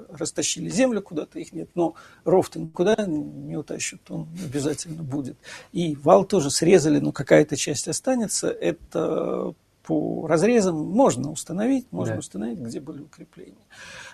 растащили 0.09 0.69
землю 0.69 1.01
куда-то, 1.01 1.39
их 1.39 1.53
нет. 1.53 1.69
Но 1.75 1.95
ров-то 2.23 2.59
никуда 2.59 2.95
не 3.05 3.57
утащит, 3.57 3.99
он 4.09 4.27
обязательно 4.45 5.03
будет. 5.03 5.37
И 5.71 5.95
вал 5.95 6.25
тоже 6.25 6.49
срезали, 6.49 6.99
но 6.99 7.11
какая-то 7.11 7.55
часть 7.57 7.87
останется. 7.87 8.49
Это 8.49 9.53
по 9.87 10.27
разрезам 10.27 10.75
можно 10.75 11.31
установить, 11.31 11.87
можно 11.91 12.15
да. 12.15 12.19
установить, 12.19 12.59
где 12.59 12.81
были 12.81 13.03
укрепления. 13.03 13.55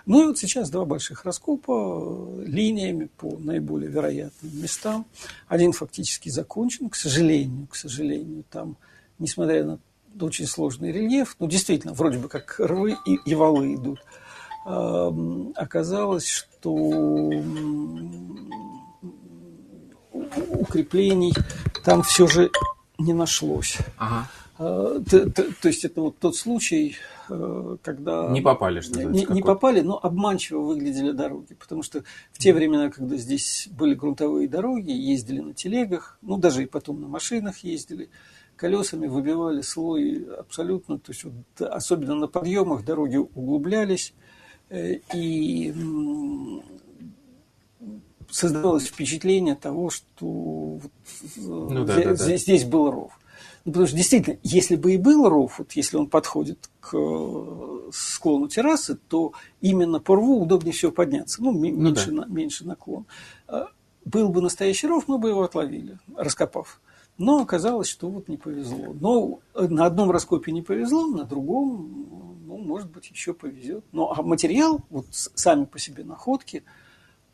Ну 0.06 0.22
и 0.22 0.26
вот 0.26 0.38
сейчас 0.38 0.70
два 0.70 0.84
больших 0.84 1.24
раскопа 1.24 2.40
линиями 2.44 3.08
по 3.16 3.36
наиболее 3.38 3.90
вероятным 3.90 4.56
местам. 4.62 5.04
Один 5.48 5.72
фактически 5.72 6.28
закончен, 6.28 6.88
к 6.88 6.94
сожалению, 6.94 7.66
к 7.66 7.74
сожалению, 7.74 8.44
там, 8.48 8.76
несмотря 9.18 9.64
на 9.64 9.80
очень 10.20 10.46
сложный 10.46 10.92
рельеф, 10.92 11.34
ну 11.40 11.48
действительно, 11.48 11.92
вроде 11.92 12.18
бы 12.18 12.28
как 12.28 12.54
рвы 12.60 12.96
и, 13.04 13.18
и 13.26 13.34
валы 13.34 13.74
идут, 13.74 13.98
э, 14.66 15.10
оказалось, 15.56 16.28
что 16.28 16.72
укреплений 20.12 21.34
там 21.84 22.04
все 22.04 22.28
же 22.28 22.52
не 22.96 23.12
нашлось. 23.12 23.78
Ага. 23.98 24.28
То, 24.56 25.00
то, 25.00 25.30
то 25.30 25.68
есть 25.68 25.84
это 25.84 26.00
вот 26.00 26.18
тот 26.18 26.36
случай, 26.36 26.96
э, 27.28 27.76
когда... 27.82 28.28
Не 28.28 28.40
попали, 28.40 28.80
что 28.80 29.02
не, 29.02 29.24
не 29.24 29.42
попали, 29.42 29.80
но 29.80 29.98
обманчиво 30.00 30.60
выглядели 30.60 31.10
дороги. 31.10 31.54
Потому 31.54 31.82
что 31.82 32.04
в 32.30 32.38
те 32.38 32.52
времена, 32.52 32.90
когда 32.90 33.16
здесь 33.16 33.68
были 33.72 33.94
грунтовые 33.94 34.48
дороги, 34.48 34.92
ездили 34.92 35.40
на 35.40 35.54
телегах, 35.54 36.18
ну 36.22 36.36
даже 36.36 36.62
и 36.62 36.66
потом 36.66 37.00
на 37.00 37.08
машинах 37.08 37.58
ездили, 37.58 38.10
колесами 38.54 39.08
выбивали 39.08 39.60
слой 39.60 40.24
абсолютно, 40.38 41.00
то 41.00 41.10
есть 41.10 41.24
вот, 41.24 41.34
особенно 41.60 42.14
на 42.14 42.28
подъемах 42.28 42.84
дороги 42.84 43.16
углублялись, 43.16 44.14
э, 44.70 44.98
и 45.12 45.74
создавалось 48.30 48.86
впечатление 48.86 49.54
того, 49.54 49.90
что 49.90 50.80
ну, 51.36 51.84
да, 51.84 51.92
здесь, 51.92 52.04
да, 52.04 52.26
да. 52.26 52.36
здесь 52.36 52.64
был 52.64 52.90
ров. 52.90 53.12
Ну, 53.64 53.72
потому 53.72 53.86
что 53.86 53.96
действительно, 53.96 54.38
если 54.42 54.76
бы 54.76 54.94
и 54.94 54.98
был 54.98 55.28
ров, 55.28 55.58
вот 55.58 55.72
если 55.72 55.96
он 55.96 56.08
подходит 56.08 56.70
к 56.80 56.94
э, 56.94 57.90
склону 57.92 58.48
террасы, 58.48 58.96
то 59.08 59.32
именно 59.60 60.00
по 60.00 60.16
рву 60.16 60.42
удобнее 60.42 60.72
всего 60.72 60.92
подняться. 60.92 61.42
Ну, 61.42 61.52
ну 61.52 61.60
меньше, 61.60 62.10
да. 62.10 62.26
на, 62.26 62.26
меньше 62.26 62.66
наклон. 62.66 63.06
А 63.48 63.68
был 64.04 64.28
бы 64.28 64.42
настоящий 64.42 64.86
ров, 64.86 65.08
мы 65.08 65.18
бы 65.18 65.30
его 65.30 65.42
отловили, 65.42 65.98
раскопав. 66.16 66.80
Но 67.16 67.40
оказалось, 67.40 67.88
что 67.88 68.10
вот 68.10 68.28
не 68.28 68.36
повезло. 68.36 68.94
Но 69.00 69.40
на 69.54 69.86
одном 69.86 70.10
раскопе 70.10 70.52
не 70.52 70.62
повезло, 70.62 71.06
на 71.06 71.24
другом, 71.24 72.42
ну, 72.46 72.58
может 72.58 72.90
быть, 72.90 73.08
еще 73.08 73.32
повезет. 73.32 73.84
Но 73.92 74.12
а 74.12 74.22
материал, 74.22 74.80
вот 74.90 75.06
сами 75.10 75.64
по 75.64 75.78
себе 75.78 76.04
находки– 76.04 76.64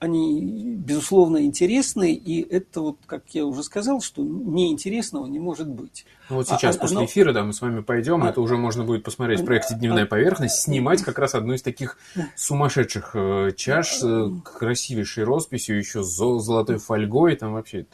они, 0.01 0.77
безусловно, 0.77 1.45
интересны, 1.45 2.15
и 2.15 2.41
это 2.41 2.81
вот, 2.81 2.97
как 3.07 3.23
я 3.35 3.45
уже 3.45 3.63
сказал, 3.63 4.01
что 4.01 4.23
неинтересного 4.23 5.27
не 5.27 5.39
может 5.39 5.69
быть. 5.69 6.07
Ну 6.31 6.37
вот 6.37 6.49
сейчас, 6.49 6.77
а, 6.77 6.81
после 6.81 6.97
оно... 6.97 7.07
эфира, 7.07 7.35
да, 7.35 7.45
мы 7.45 7.53
с 7.53 7.61
вами 7.61 7.83
пойдем, 7.83 8.25
а, 8.25 8.31
это 8.31 8.41
уже 8.41 8.57
можно 8.57 8.83
будет 8.83 9.05
посмотреть 9.05 9.41
в 9.41 9.45
проекте 9.45 9.75
«Дневная 9.75 10.05
а, 10.05 10.07
поверхность», 10.07 10.63
снимать 10.63 11.03
как 11.03 11.19
раз 11.19 11.35
одну 11.35 11.53
из 11.53 11.61
таких 11.61 11.99
сумасшедших 12.35 13.11
э, 13.15 13.53
чаш 13.55 13.99
с 13.99 14.03
э, 14.03 14.31
красивейшей 14.43 15.25
росписью, 15.25 15.77
еще 15.77 16.03
с 16.03 16.17
золотой 16.17 16.79
фольгой, 16.79 17.37
там 17.37 17.53
вообще 17.53 17.87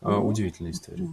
э, 0.00 0.10
удивительная 0.10 0.72
история. 0.72 1.10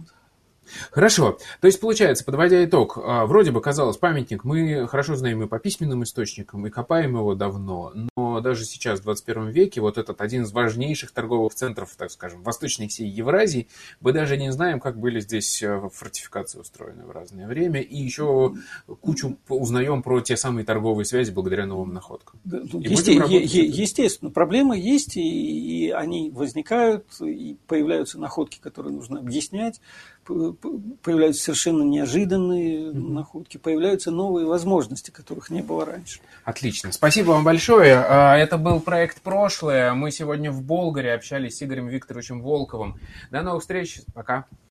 Хорошо. 0.90 1.38
То 1.60 1.66
есть, 1.66 1.80
получается, 1.80 2.24
подводя 2.24 2.64
итог, 2.64 2.98
а, 3.02 3.26
вроде 3.26 3.50
бы 3.50 3.60
казалось, 3.60 3.96
памятник 3.96 4.44
мы 4.44 4.86
хорошо 4.88 5.16
знаем 5.16 5.42
и 5.42 5.46
по 5.46 5.58
письменным 5.58 6.02
источникам, 6.02 6.66
и 6.66 6.70
копаем 6.70 7.16
его 7.16 7.34
давно, 7.34 7.92
но 8.16 8.40
даже 8.40 8.64
сейчас, 8.64 9.00
в 9.00 9.02
21 9.04 9.48
веке, 9.48 9.80
вот 9.80 9.98
этот 9.98 10.20
один 10.20 10.42
из 10.42 10.52
важнейших 10.52 11.12
торговых 11.12 11.54
центров, 11.54 11.94
так 11.96 12.10
скажем, 12.10 12.42
восточной 12.42 12.88
всей 12.88 13.08
Евразии, 13.08 13.68
мы 14.00 14.12
даже 14.12 14.36
не 14.36 14.52
знаем, 14.52 14.80
как 14.80 14.98
были 14.98 15.20
здесь 15.20 15.62
э, 15.62 15.88
фортификации 15.92 16.58
устроены 16.58 17.04
в 17.04 17.10
разное 17.10 17.46
время, 17.46 17.80
и 17.80 17.96
еще 17.96 18.54
кучу 19.00 19.38
узнаем 19.48 20.02
про 20.02 20.20
те 20.20 20.36
самые 20.36 20.64
торговые 20.64 21.04
связи 21.04 21.30
благодаря 21.30 21.66
новым 21.66 21.92
находкам. 21.92 22.40
Ну, 22.44 22.80
есте, 22.80 23.14
е, 23.14 23.42
е, 23.44 23.66
естественно, 23.66 24.30
проблемы 24.30 24.78
есть, 24.78 25.16
и, 25.16 25.86
и 25.86 25.90
они 25.90 26.30
возникают, 26.30 27.06
и 27.20 27.56
появляются 27.66 28.18
находки, 28.18 28.58
которые 28.60 28.94
нужно 28.94 29.18
объяснять, 29.20 29.80
появляются 30.24 31.44
совершенно 31.44 31.82
неожиданные 31.82 32.90
mm-hmm. 32.90 33.10
находки, 33.10 33.56
появляются 33.56 34.10
новые 34.10 34.46
возможности, 34.46 35.10
которых 35.10 35.50
не 35.50 35.62
было 35.62 35.84
раньше. 35.84 36.20
Отлично. 36.44 36.92
Спасибо 36.92 37.30
вам 37.30 37.44
большое. 37.44 37.96
А, 37.96 38.36
это 38.36 38.58
был 38.58 38.80
проект 38.80 39.22
«Прошлое». 39.22 39.92
Мы 39.94 40.10
сегодня 40.10 40.50
в 40.50 40.62
Болгаре 40.62 41.14
общались 41.14 41.56
с 41.56 41.62
Игорем 41.62 41.88
Викторовичем 41.88 42.42
Волковым. 42.42 42.98
До 43.30 43.42
новых 43.42 43.62
встреч. 43.62 44.02
Пока. 44.14 44.46